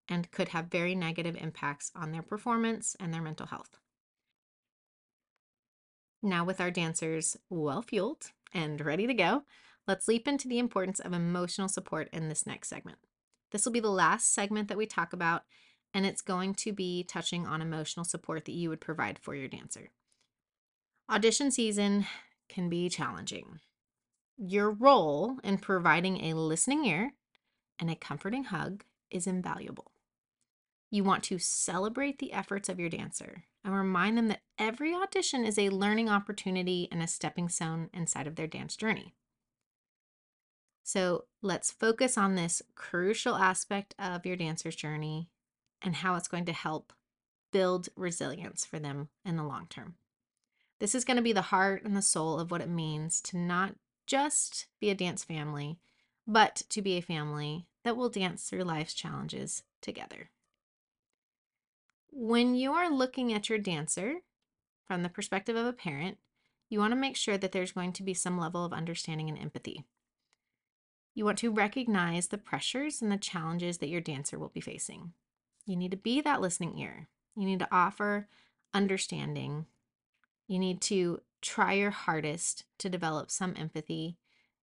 and 0.09 0.31
could 0.31 0.49
have 0.49 0.67
very 0.67 0.95
negative 0.95 1.37
impacts 1.41 1.91
on 1.95 2.13
their 2.13 2.23
performance 2.23 2.97
and 2.99 3.13
their 3.13 3.23
mental 3.23 3.47
health. 3.47 3.79
Now, 6.23 6.45
with 6.45 6.61
our 6.61 6.71
dancers 6.71 7.37
well 7.49 7.83
fueled 7.83 8.33
and 8.53 8.81
ready 8.81 9.07
to 9.07 9.15
go, 9.15 9.45
let's 9.87 10.07
leap 10.07 10.29
into 10.29 10.49
the 10.49 10.59
importance 10.59 11.01
of 11.01 11.13
emotional 11.13 11.69
support 11.69 12.09
in 12.13 12.29
this 12.29 12.47
next 12.47 12.69
segment. 12.69 12.99
This 13.53 13.65
will 13.65 13.73
be 13.73 13.81
the 13.81 13.89
last 13.89 14.33
segment 14.33 14.69
that 14.69 14.77
we 14.77 14.87
talk 14.87 15.13
about, 15.13 15.45
and 15.95 16.05
it's 16.05 16.21
going 16.23 16.55
to 16.57 16.73
be 16.73 17.05
touching 17.05 17.47
on 17.47 17.63
emotional 17.63 18.05
support 18.05 18.45
that 18.45 18.53
you 18.53 18.69
would 18.69 18.81
provide 18.81 19.19
for 19.19 19.35
your 19.35 19.49
dancer. 19.49 19.91
Audition 21.11 21.51
season 21.51 22.07
can 22.49 22.69
be 22.69 22.89
challenging. 22.89 23.59
Your 24.37 24.71
role 24.71 25.39
in 25.43 25.59
providing 25.59 26.25
a 26.25 26.35
listening 26.35 26.85
ear 26.85 27.13
and 27.79 27.91
a 27.91 27.97
comforting 27.97 28.45
hug 28.45 28.85
is 29.11 29.27
invaluable. 29.27 29.91
You 30.91 31.03
want 31.03 31.25
to 31.25 31.39
celebrate 31.39 32.19
the 32.19 32.33
efforts 32.33 32.69
of 32.69 32.79
your 32.79 32.89
dancer 32.89 33.45
and 33.65 33.75
remind 33.75 34.17
them 34.17 34.29
that 34.29 34.43
every 34.59 34.95
audition 34.95 35.45
is 35.45 35.59
a 35.59 35.71
learning 35.71 36.09
opportunity 36.09 36.89
and 36.91 37.03
a 37.03 37.07
stepping 37.07 37.49
stone 37.49 37.91
inside 37.93 38.27
of 38.27 38.37
their 38.37 38.47
dance 38.47 38.77
journey. 38.77 39.15
So 40.83 41.25
let's 41.43 41.71
focus 41.71 42.19
on 42.19 42.35
this 42.35 42.63
crucial 42.75 43.37
aspect 43.37 43.95
of 43.99 44.27
your 44.27 44.37
dancer's 44.37 44.77
journey 44.77 45.29
and 45.83 45.97
how 45.97 46.15
it's 46.17 46.29
going 46.29 46.47
to 46.47 46.53
help 46.53 46.93
build 47.53 47.89
resilience 47.97 48.65
for 48.65 48.79
them 48.79 49.09
in 49.25 49.37
the 49.37 49.45
long 49.45 49.67
term. 49.69 49.95
This 50.79 50.95
is 50.95 51.05
going 51.05 51.19
to 51.19 51.23
be 51.23 51.33
the 51.33 51.43
heart 51.43 51.85
and 51.85 51.97
the 51.97 52.03
soul 52.03 52.41
of 52.41 52.51
what 52.51 52.63
it 52.63 52.69
means 52.69 53.21
to 53.23 53.37
not 53.37 53.75
just 54.07 54.67
be 54.81 54.91
a 54.91 54.95
dance 54.95 55.23
family, 55.23 55.79
but 56.27 56.63
to 56.71 56.83
be 56.83 56.97
a 56.97 57.03
family 57.03 57.67
that 57.85 57.97
will 57.97 58.09
dance 58.09 58.49
through 58.49 58.65
life's 58.65 58.95
challenges 58.95 59.63
together. 59.83 60.31
When 62.13 62.55
you 62.55 62.73
are 62.73 62.91
looking 62.91 63.33
at 63.33 63.49
your 63.49 63.59
dancer 63.59 64.17
from 64.87 65.03
the 65.03 65.09
perspective 65.09 65.57
of 65.57 65.67
a 65.67 65.73
parent, 65.73 66.19
you 66.69 66.79
want 66.79 66.93
to 66.93 66.97
make 66.97 67.17
sure 67.17 67.39
that 67.39 67.53
there's 67.53 67.73
going 67.73 67.93
to 67.95 68.03
be 68.03 68.15
some 68.15 68.39
level 68.39 68.65
of 68.65 68.73
understanding 68.73 69.29
and 69.29 69.39
empathy. 69.39 69.85
You 71.15 71.25
want 71.25 71.39
to 71.39 71.53
recognize 71.53 72.29
the 72.29 72.39
pressures 72.39 73.01
and 73.01 73.11
the 73.11 73.17
challenges 73.17 73.79
that 73.79 73.89
your 73.89 74.01
dancer 74.01 74.39
will 74.39 74.49
be 74.49 74.61
facing. 74.61 75.13
You 75.67 75.77
need 75.77 75.91
to 75.93 75.97
be 75.97 76.21
that 76.21 76.41
listening 76.41 76.79
ear. 76.79 77.09
You 77.37 77.47
need 77.47 77.61
to 77.61 77.69
offer 77.71 78.29
understanding. 78.75 79.67
You 80.49 80.59
need 80.59 80.81
to 80.83 81.21
try 81.41 81.75
your 81.75 81.91
hardest 81.91 82.65
to 82.79 82.89
develop 82.89 83.31
some 83.31 83.55
empathy 83.57 84.17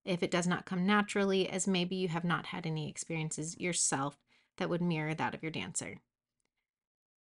if 0.05 0.23
it 0.23 0.31
does 0.31 0.47
not 0.47 0.65
come 0.65 0.85
naturally, 0.85 1.49
as 1.49 1.67
maybe 1.67 1.95
you 1.95 2.07
have 2.07 2.23
not 2.23 2.47
had 2.47 2.65
any 2.65 2.89
experiences 2.89 3.57
yourself 3.59 4.17
that 4.57 4.69
would 4.69 4.81
mirror 4.81 5.13
that 5.13 5.33
of 5.33 5.43
your 5.43 5.51
dancer. 5.51 5.97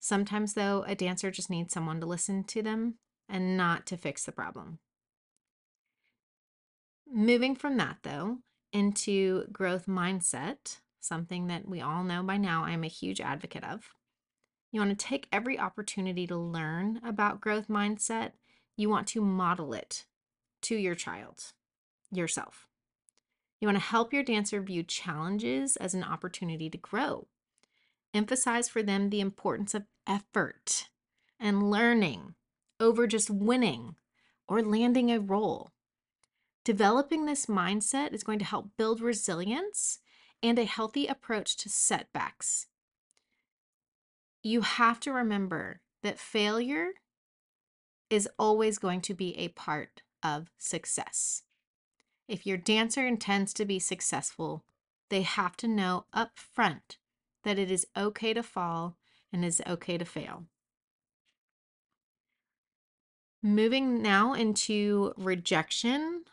Sometimes, 0.05 0.55
though, 0.55 0.85
a 0.89 0.97
dancer 0.97 1.31
just 1.31 1.49
needs 1.49 1.73
someone 1.73 2.01
to 2.01 2.07
listen 2.07 2.43
to 2.43 2.61
them 2.61 2.97
and 3.29 3.57
not 3.57 3.87
to 3.87 3.97
fix 3.97 4.25
the 4.25 4.33
problem. 4.33 4.81
Moving 7.09 7.55
from 7.55 7.77
that, 7.77 7.99
though, 8.03 8.39
into 8.73 9.47
growth 9.53 9.87
mindset, 9.87 10.81
something 10.99 11.47
that 11.47 11.69
we 11.69 11.81
all 11.81 12.03
know 12.03 12.25
by 12.25 12.37
now 12.37 12.65
I'm 12.65 12.83
a 12.83 12.89
huge 12.89 13.21
advocate 13.21 13.63
of. 13.63 13.91
You 14.73 14.81
want 14.81 14.99
to 14.99 15.07
take 15.07 15.29
every 15.31 15.57
opportunity 15.57 16.27
to 16.27 16.37
learn 16.37 17.01
about 17.07 17.41
growth 17.41 17.69
mindset 17.69 18.33
you 18.77 18.89
want 18.89 19.07
to 19.09 19.21
model 19.21 19.73
it 19.73 20.07
to 20.63 20.75
your 20.75 20.97
child, 20.97 21.53
yourself. 22.11 22.67
You 23.61 23.69
want 23.69 23.77
to 23.77 23.85
help 23.85 24.13
your 24.13 24.25
dancer 24.25 24.61
view 24.61 24.83
challenges 24.83 25.77
as 25.77 25.95
an 25.95 26.03
opportunity 26.03 26.69
to 26.71 26.79
grow. 26.79 27.29
Emphasize 28.15 28.69
for 28.69 28.83
them 28.83 29.11
the 29.11 29.21
importance 29.21 29.75
of 29.75 29.87
effort 30.07 30.89
and 31.41 31.71
learning 31.71 32.35
over 32.79 33.07
just 33.07 33.31
winning 33.31 33.97
or 34.47 34.63
landing 34.63 35.11
a 35.11 35.21
role. 35.21 35.71
Developing 36.65 37.25
this 37.25 37.47
mindset 37.47 38.13
is 38.13 38.23
going 38.23 38.39
to 38.39 38.45
help 38.45 38.71
build 38.77 39.01
resilience 39.01 39.99
and 40.43 40.59
a 40.59 40.65
healthy 40.65 41.07
approach 41.07 41.57
to 41.57 41.69
setbacks. 41.69 42.67
You 44.43 44.61
have 44.61 45.01
to 45.01 45.13
remember 45.13 45.81
that 46.03 46.19
failure 46.19 46.91
is 48.11 48.29
always 48.39 48.79
going 48.79 49.01
to 49.03 49.15
be 49.15 49.37
a 49.39 49.49
part 49.49 50.03
of 50.23 50.51
success. 50.59 51.45
If 52.29 52.47
your 52.47 52.57
dancer 52.57 53.07
intends 53.07 53.53
to 53.55 53.65
be 53.65 53.79
successful, 53.79 54.65
they 55.09 55.23
have 55.23 55.57
to 55.59 55.69
know 55.69 56.07
up 56.13 56.39
front 56.39 56.99
that 57.45 57.59
it 57.59 57.71
is 57.71 57.87
okay 57.97 58.33
to 58.35 58.43
fall 58.43 58.97
and 59.33 59.45
is 59.45 59.63
okay 59.67 59.99
to 59.99 60.05
fail. 60.05 60.45
Moving 63.43 64.03
now 64.03 64.35
into 64.35 65.13
rejection, 65.17 66.25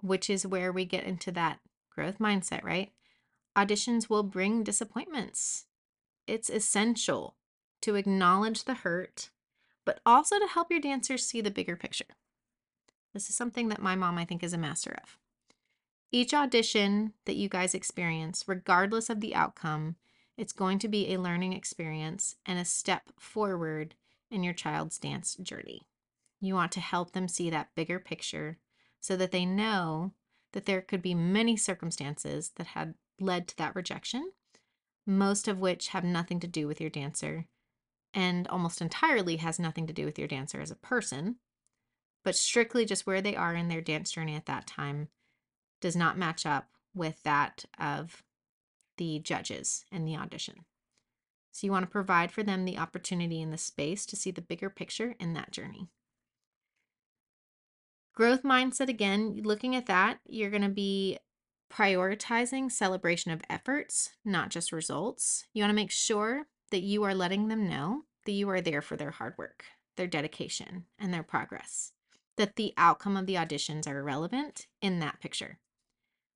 which 0.00 0.30
is 0.30 0.46
where 0.46 0.70
we 0.70 0.84
get 0.84 1.04
into 1.04 1.32
that 1.32 1.58
growth 1.90 2.18
mindset, 2.18 2.62
right? 2.62 2.92
Auditions 3.56 4.08
will 4.08 4.22
bring 4.22 4.62
disappointments. 4.62 5.66
It's 6.26 6.48
essential 6.48 7.34
to 7.82 7.96
acknowledge 7.96 8.64
the 8.64 8.74
hurt 8.74 9.30
but 9.88 10.00
also 10.04 10.38
to 10.38 10.46
help 10.46 10.70
your 10.70 10.80
dancers 10.80 11.24
see 11.24 11.40
the 11.40 11.50
bigger 11.50 11.74
picture. 11.74 12.04
This 13.14 13.30
is 13.30 13.34
something 13.34 13.70
that 13.70 13.80
my 13.80 13.96
mom, 13.96 14.18
I 14.18 14.26
think, 14.26 14.42
is 14.42 14.52
a 14.52 14.58
master 14.58 14.94
of. 15.02 15.16
Each 16.12 16.34
audition 16.34 17.14
that 17.24 17.36
you 17.36 17.48
guys 17.48 17.72
experience, 17.72 18.44
regardless 18.46 19.08
of 19.08 19.20
the 19.20 19.34
outcome, 19.34 19.96
it's 20.38 20.52
going 20.52 20.78
to 20.78 20.88
be 20.88 21.12
a 21.12 21.20
learning 21.20 21.52
experience 21.52 22.36
and 22.46 22.58
a 22.58 22.64
step 22.64 23.10
forward 23.18 23.96
in 24.30 24.44
your 24.44 24.54
child's 24.54 24.98
dance 24.98 25.34
journey. 25.34 25.82
You 26.40 26.54
want 26.54 26.70
to 26.72 26.80
help 26.80 27.12
them 27.12 27.26
see 27.26 27.50
that 27.50 27.74
bigger 27.74 27.98
picture 27.98 28.58
so 29.00 29.16
that 29.16 29.32
they 29.32 29.44
know 29.44 30.12
that 30.52 30.64
there 30.64 30.80
could 30.80 31.02
be 31.02 31.14
many 31.14 31.56
circumstances 31.56 32.52
that 32.56 32.68
had 32.68 32.94
led 33.20 33.48
to 33.48 33.56
that 33.56 33.74
rejection, 33.74 34.30
most 35.04 35.48
of 35.48 35.58
which 35.58 35.88
have 35.88 36.04
nothing 36.04 36.38
to 36.40 36.46
do 36.46 36.68
with 36.68 36.80
your 36.80 36.90
dancer 36.90 37.46
and 38.14 38.46
almost 38.48 38.80
entirely 38.80 39.36
has 39.36 39.58
nothing 39.58 39.86
to 39.88 39.92
do 39.92 40.04
with 40.04 40.18
your 40.18 40.28
dancer 40.28 40.60
as 40.60 40.70
a 40.70 40.76
person, 40.76 41.36
but 42.24 42.36
strictly 42.36 42.84
just 42.84 43.06
where 43.06 43.20
they 43.20 43.34
are 43.36 43.54
in 43.54 43.68
their 43.68 43.80
dance 43.80 44.12
journey 44.12 44.36
at 44.36 44.46
that 44.46 44.66
time 44.66 45.08
does 45.80 45.96
not 45.96 46.16
match 46.16 46.46
up 46.46 46.68
with 46.94 47.22
that 47.24 47.64
of 47.78 48.22
the 48.98 49.18
judges 49.20 49.84
in 49.90 50.04
the 50.04 50.16
audition. 50.16 50.66
So 51.50 51.66
you 51.66 51.72
want 51.72 51.86
to 51.86 51.90
provide 51.90 52.30
for 52.30 52.42
them 52.42 52.64
the 52.64 52.78
opportunity 52.78 53.40
and 53.42 53.52
the 53.52 53.58
space 53.58 54.06
to 54.06 54.16
see 54.16 54.30
the 54.30 54.42
bigger 54.42 54.70
picture 54.70 55.14
in 55.18 55.32
that 55.32 55.50
journey. 55.50 55.88
Growth 58.14 58.42
mindset 58.42 58.88
again, 58.88 59.40
looking 59.44 59.74
at 59.74 59.86
that, 59.86 60.18
you're 60.26 60.50
going 60.50 60.62
to 60.62 60.68
be 60.68 61.18
prioritizing 61.72 62.70
celebration 62.70 63.30
of 63.30 63.42
efforts, 63.48 64.10
not 64.24 64.50
just 64.50 64.72
results. 64.72 65.46
You 65.52 65.62
want 65.62 65.70
to 65.70 65.76
make 65.76 65.90
sure 65.90 66.46
that 66.70 66.82
you 66.82 67.04
are 67.04 67.14
letting 67.14 67.48
them 67.48 67.68
know 67.68 68.02
that 68.24 68.32
you 68.32 68.48
are 68.50 68.60
there 68.60 68.82
for 68.82 68.96
their 68.96 69.12
hard 69.12 69.34
work, 69.38 69.64
their 69.96 70.06
dedication, 70.06 70.84
and 70.98 71.12
their 71.12 71.22
progress, 71.22 71.92
that 72.36 72.56
the 72.56 72.74
outcome 72.76 73.16
of 73.16 73.26
the 73.26 73.34
auditions 73.34 73.86
are 73.86 73.98
irrelevant 73.98 74.66
in 74.82 74.98
that 75.00 75.20
picture. 75.20 75.58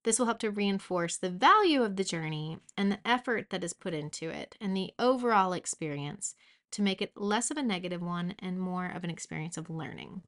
This 0.05 0.19
will 0.19 0.27
help 0.27 0.41
to 0.41 0.51
reinforce 0.51 1.17
the 1.17 1.31
value 1.31 1.83
of 1.83 1.97
the 1.97 2.05
journey 2.05 2.59
and 2.77 2.91
the 2.91 2.99
effort 3.05 3.51
that 3.51 3.63
is 3.63 3.73
put 3.73 3.95
into 3.95 4.31
it 4.31 4.57
and 4.61 4.77
the 4.77 4.93
overall 4.99 5.53
experience 5.53 6.35
to 6.73 6.83
make 6.83 7.01
it 7.01 7.13
less 7.17 7.51
of 7.51 7.57
a 7.57 7.63
negative 7.63 8.03
one 8.03 8.35
and 8.39 8.59
more 8.59 8.87
of 8.87 9.05
an 9.05 9.11
experience 9.11 9.57
of 9.57 9.71
learning. 9.71 10.23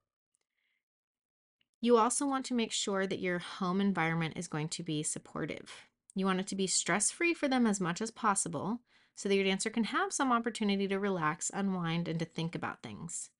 You 1.80 1.96
also 1.96 2.26
want 2.26 2.46
to 2.46 2.54
make 2.54 2.72
sure 2.72 3.06
that 3.06 3.18
your 3.18 3.38
home 3.38 3.80
environment 3.80 4.34
is 4.36 4.48
going 4.48 4.68
to 4.68 4.82
be 4.82 5.02
supportive. 5.02 5.72
You 6.14 6.26
want 6.26 6.40
it 6.40 6.46
to 6.48 6.56
be 6.56 6.66
stress 6.66 7.10
free 7.10 7.34
for 7.34 7.48
them 7.48 7.66
as 7.66 7.80
much 7.80 8.00
as 8.00 8.10
possible 8.10 8.80
so 9.16 9.28
that 9.28 9.34
your 9.34 9.44
dancer 9.44 9.70
can 9.70 9.84
have 9.84 10.12
some 10.12 10.32
opportunity 10.32 10.88
to 10.88 10.98
relax, 10.98 11.50
unwind, 11.52 12.08
and 12.08 12.18
to 12.20 12.24
think 12.24 12.54
about 12.54 12.82
things. 12.82 13.30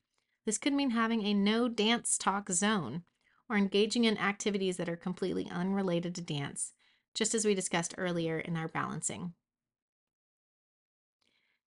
This 0.45 0.59
could 0.59 0.72
mean 0.72 0.91
having 0.91 1.24
a 1.24 1.32
no 1.32 1.68
dance 1.68 2.18
talk 2.18 2.51
zone 2.51 3.05
or 3.49 3.57
engaging 3.57 4.05
in 4.05 4.18
activities 4.18 4.76
that 4.76 4.88
are 4.88 4.97
completely 4.97 5.49
unrelated 5.51 6.14
to 6.14 6.22
dance, 6.22 6.72
just 7.14 7.34
as 7.34 7.45
we 7.45 7.55
discussed 7.55 7.95
earlier 7.99 8.38
in 8.38 8.57
our 8.57 8.68
balancing. 8.68 9.34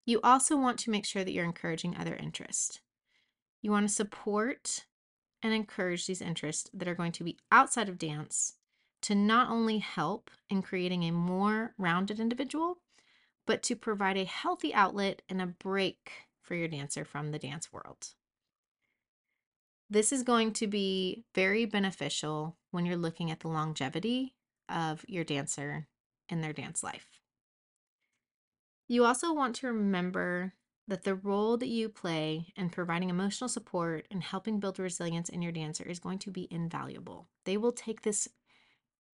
You 0.06 0.20
also 0.24 0.56
want 0.58 0.80
to 0.80 0.90
make 0.90 1.06
sure 1.06 1.24
that 1.24 1.32
you're 1.32 1.46
encouraging 1.46 1.96
other 1.96 2.16
interests. 2.16 2.80
You 3.62 3.72
want 3.72 3.88
to 3.88 3.94
support 3.94 4.86
and 5.44 5.54
encourage 5.54 6.08
these 6.08 6.22
interests 6.22 6.70
that 6.74 6.88
are 6.88 6.96
going 6.96 7.12
to 7.14 7.24
be 7.24 7.38
outside 7.52 7.90
of 7.90 7.98
dance 7.98 8.54
to 9.02 9.16
not 9.16 9.50
only 9.50 9.78
help 9.80 10.32
in 10.50 10.62
creating 10.62 11.04
a 11.04 11.12
more 11.12 11.74
rounded 11.78 12.20
individual, 12.20 12.80
but 13.46 13.62
to 13.64 13.76
provide 13.76 14.18
a 14.18 14.26
healthy 14.26 14.74
outlet 14.74 15.22
and 15.30 15.42
a 15.42 15.48
break 15.48 16.12
for 16.42 16.56
your 16.56 16.68
dancer 16.68 17.06
from 17.06 17.32
the 17.32 17.40
dance 17.40 17.72
world. 17.72 18.14
This 19.90 20.12
is 20.12 20.24
going 20.24 20.54
to 20.54 20.68
be 20.68 21.24
very 21.34 21.66
beneficial 21.66 22.58
when 22.72 22.86
you're 22.86 22.98
looking 22.98 23.32
at 23.32 23.40
the 23.40 23.48
longevity 23.48 24.36
of 24.68 25.06
your 25.08 25.24
dancer 25.24 25.88
in 26.28 26.42
their 26.42 26.54
dance 26.54 26.84
life. 26.84 27.08
You 28.90 29.06
also 29.06 29.34
want 29.34 29.56
to 29.58 29.68
remember 29.68 30.54
that 30.88 31.04
the 31.04 31.16
role 31.16 31.58
that 31.58 31.68
you 31.68 31.90
play 31.90 32.48
in 32.56 32.70
providing 32.70 33.10
emotional 33.10 33.50
support 33.50 34.08
and 34.10 34.24
helping 34.24 34.60
build 34.60 34.80
resilience 34.80 35.30
in 35.30 35.42
your 35.42 35.52
dancer 35.52 35.84
is 35.84 36.00
going 36.00 36.20
to 36.20 36.32
be 36.32 36.48
invaluable. 36.50 37.28
They 37.46 37.58
will 37.58 37.74
take 37.74 38.02
this 38.02 38.28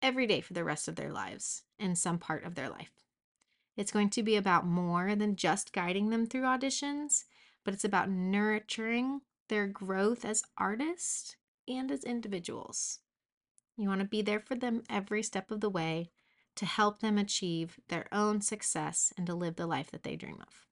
every 0.02 0.26
day 0.26 0.40
for 0.40 0.52
the 0.52 0.64
rest 0.64 0.88
of 0.88 0.96
their 0.96 1.10
lives 1.10 1.62
in 1.78 1.96
some 1.96 2.18
part 2.18 2.44
of 2.44 2.54
their 2.54 2.68
life. 2.68 2.90
It's 3.76 3.92
going 3.92 4.10
to 4.10 4.22
be 4.22 4.36
about 4.36 4.66
more 4.66 5.14
than 5.14 5.36
just 5.36 5.72
guiding 5.72 6.10
them 6.10 6.26
through 6.26 6.42
auditions, 6.42 7.24
but 7.64 7.72
it's 7.72 7.84
about 7.84 8.10
nurturing 8.10 9.22
their 9.53 9.66
growth 9.66 10.24
as 10.24 10.42
artists 10.57 11.36
and 11.68 11.90
as 11.90 12.05
individuals. 12.05 13.00
You 13.76 13.86
want 13.86 14.00
to 14.00 14.07
be 14.07 14.22
there 14.22 14.40
for 14.40 14.55
them 14.55 14.82
every 14.88 15.22
step 15.22 15.50
of 15.50 15.61
the 15.61 15.68
way 15.68 16.11
to 16.57 16.64
help 16.64 17.00
them 17.00 17.18
achieve 17.18 17.78
their 17.88 18.07
own 18.11 18.40
success 18.40 19.12
and 19.14 19.26
to 19.26 19.34
live 19.34 19.57
the 19.57 19.66
life 19.66 19.90
that 19.90 20.05
they 20.05 20.16
dream 20.16 20.38
of. 20.40 20.66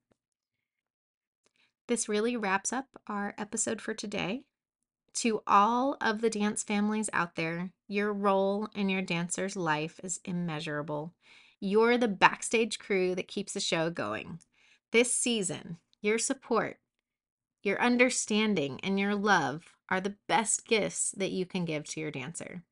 This 1.89 2.09
really 2.09 2.39
wraps 2.39 2.73
up 2.73 2.87
our 3.07 3.35
episode 3.37 3.83
for 3.83 3.93
today. 3.93 4.45
To 5.17 5.43
all 5.47 5.99
of 6.01 6.23
the 6.23 6.31
dance 6.31 6.63
families 6.63 7.11
out 7.13 7.37
there, 7.37 7.73
your 7.87 8.15
role 8.15 8.71
in 8.75 8.89
your 8.89 9.03
dancer's 9.03 9.57
life 9.57 10.01
is 10.03 10.21
immeasurable. 10.25 11.13
You're 11.61 11.99
the 11.99 12.09
backstage 12.09 12.79
crew 12.79 13.15
that 13.15 13.29
keeps 13.29 13.53
the 13.53 13.61
show 13.61 13.91
going. 13.91 14.39
This 14.91 15.13
season, 15.13 15.77
your 16.01 16.17
support, 16.17 16.79
your 17.63 17.81
understanding, 17.81 18.81
and 18.83 18.99
your 18.99 19.15
love 19.15 19.75
are 19.89 20.01
the 20.01 20.17
best 20.29 20.67
gifts 20.67 21.13
that 21.17 21.33
you 21.33 21.45
can 21.45 21.65
give 21.65 21.85
to 21.85 22.01
your 22.01 22.11
dancer. 22.11 22.63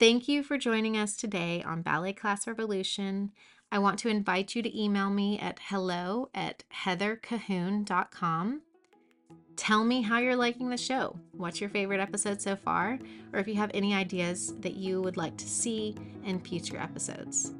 Thank 0.00 0.28
you 0.28 0.42
for 0.42 0.58
joining 0.58 0.96
us 0.96 1.16
today 1.16 1.62
on 1.62 1.82
Ballet 1.82 2.12
Class 2.12 2.46
Revolution. 2.46 3.32
I 3.70 3.78
want 3.78 3.98
to 4.00 4.08
invite 4.08 4.54
you 4.54 4.62
to 4.62 4.80
email 4.80 5.08
me 5.08 5.38
at 5.38 5.60
hello 5.68 6.30
at 6.34 6.64
heathercahoon.com. 6.84 8.62
Tell 9.56 9.84
me 9.84 10.02
how 10.02 10.18
you're 10.18 10.34
liking 10.34 10.68
the 10.68 10.76
show. 10.76 11.16
What's 11.32 11.60
your 11.60 11.70
favorite 11.70 12.00
episode 12.00 12.42
so 12.42 12.56
far? 12.56 12.98
Or 13.32 13.38
if 13.38 13.46
you 13.46 13.54
have 13.54 13.70
any 13.72 13.94
ideas 13.94 14.54
that 14.60 14.74
you 14.74 15.00
would 15.00 15.16
like 15.16 15.36
to 15.36 15.48
see 15.48 15.94
in 16.24 16.40
future 16.40 16.78
episodes. 16.78 17.52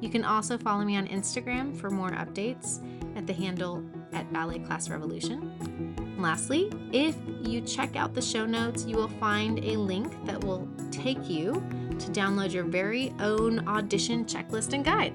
You 0.00 0.10
can 0.10 0.24
also 0.24 0.58
follow 0.58 0.84
me 0.84 0.96
on 0.96 1.06
Instagram 1.08 1.76
for 1.76 1.90
more 1.90 2.10
updates 2.10 2.78
at 3.16 3.26
the 3.26 3.32
handle 3.32 3.82
at 4.12 4.32
Ballet 4.32 4.58
Class 4.60 4.88
Revolution. 4.88 6.16
Lastly, 6.18 6.70
if 6.92 7.16
you 7.42 7.60
check 7.60 7.96
out 7.96 8.14
the 8.14 8.22
show 8.22 8.44
notes, 8.46 8.84
you 8.84 8.96
will 8.96 9.08
find 9.08 9.58
a 9.64 9.76
link 9.76 10.14
that 10.26 10.42
will 10.44 10.68
take 10.90 11.28
you 11.28 11.52
to 11.98 12.10
download 12.10 12.52
your 12.52 12.64
very 12.64 13.14
own 13.20 13.66
audition 13.68 14.24
checklist 14.24 14.72
and 14.72 14.84
guide. 14.84 15.14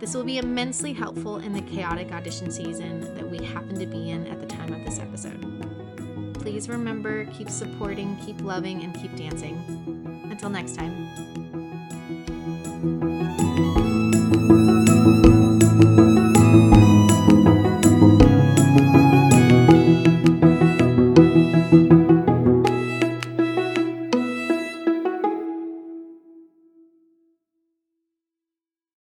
This 0.00 0.14
will 0.14 0.24
be 0.24 0.38
immensely 0.38 0.92
helpful 0.92 1.38
in 1.38 1.52
the 1.52 1.62
chaotic 1.62 2.12
audition 2.12 2.50
season 2.50 3.00
that 3.14 3.28
we 3.28 3.44
happen 3.44 3.78
to 3.78 3.86
be 3.86 4.10
in 4.10 4.26
at 4.26 4.40
the 4.40 4.46
time 4.46 4.72
of 4.72 4.84
this 4.84 4.98
episode. 4.98 6.34
Please 6.34 6.68
remember 6.68 7.24
keep 7.26 7.50
supporting, 7.50 8.16
keep 8.24 8.40
loving, 8.40 8.82
and 8.84 8.94
keep 8.94 9.14
dancing. 9.16 9.56
Until 10.30 10.50
next 10.50 10.76
time. 10.76 11.08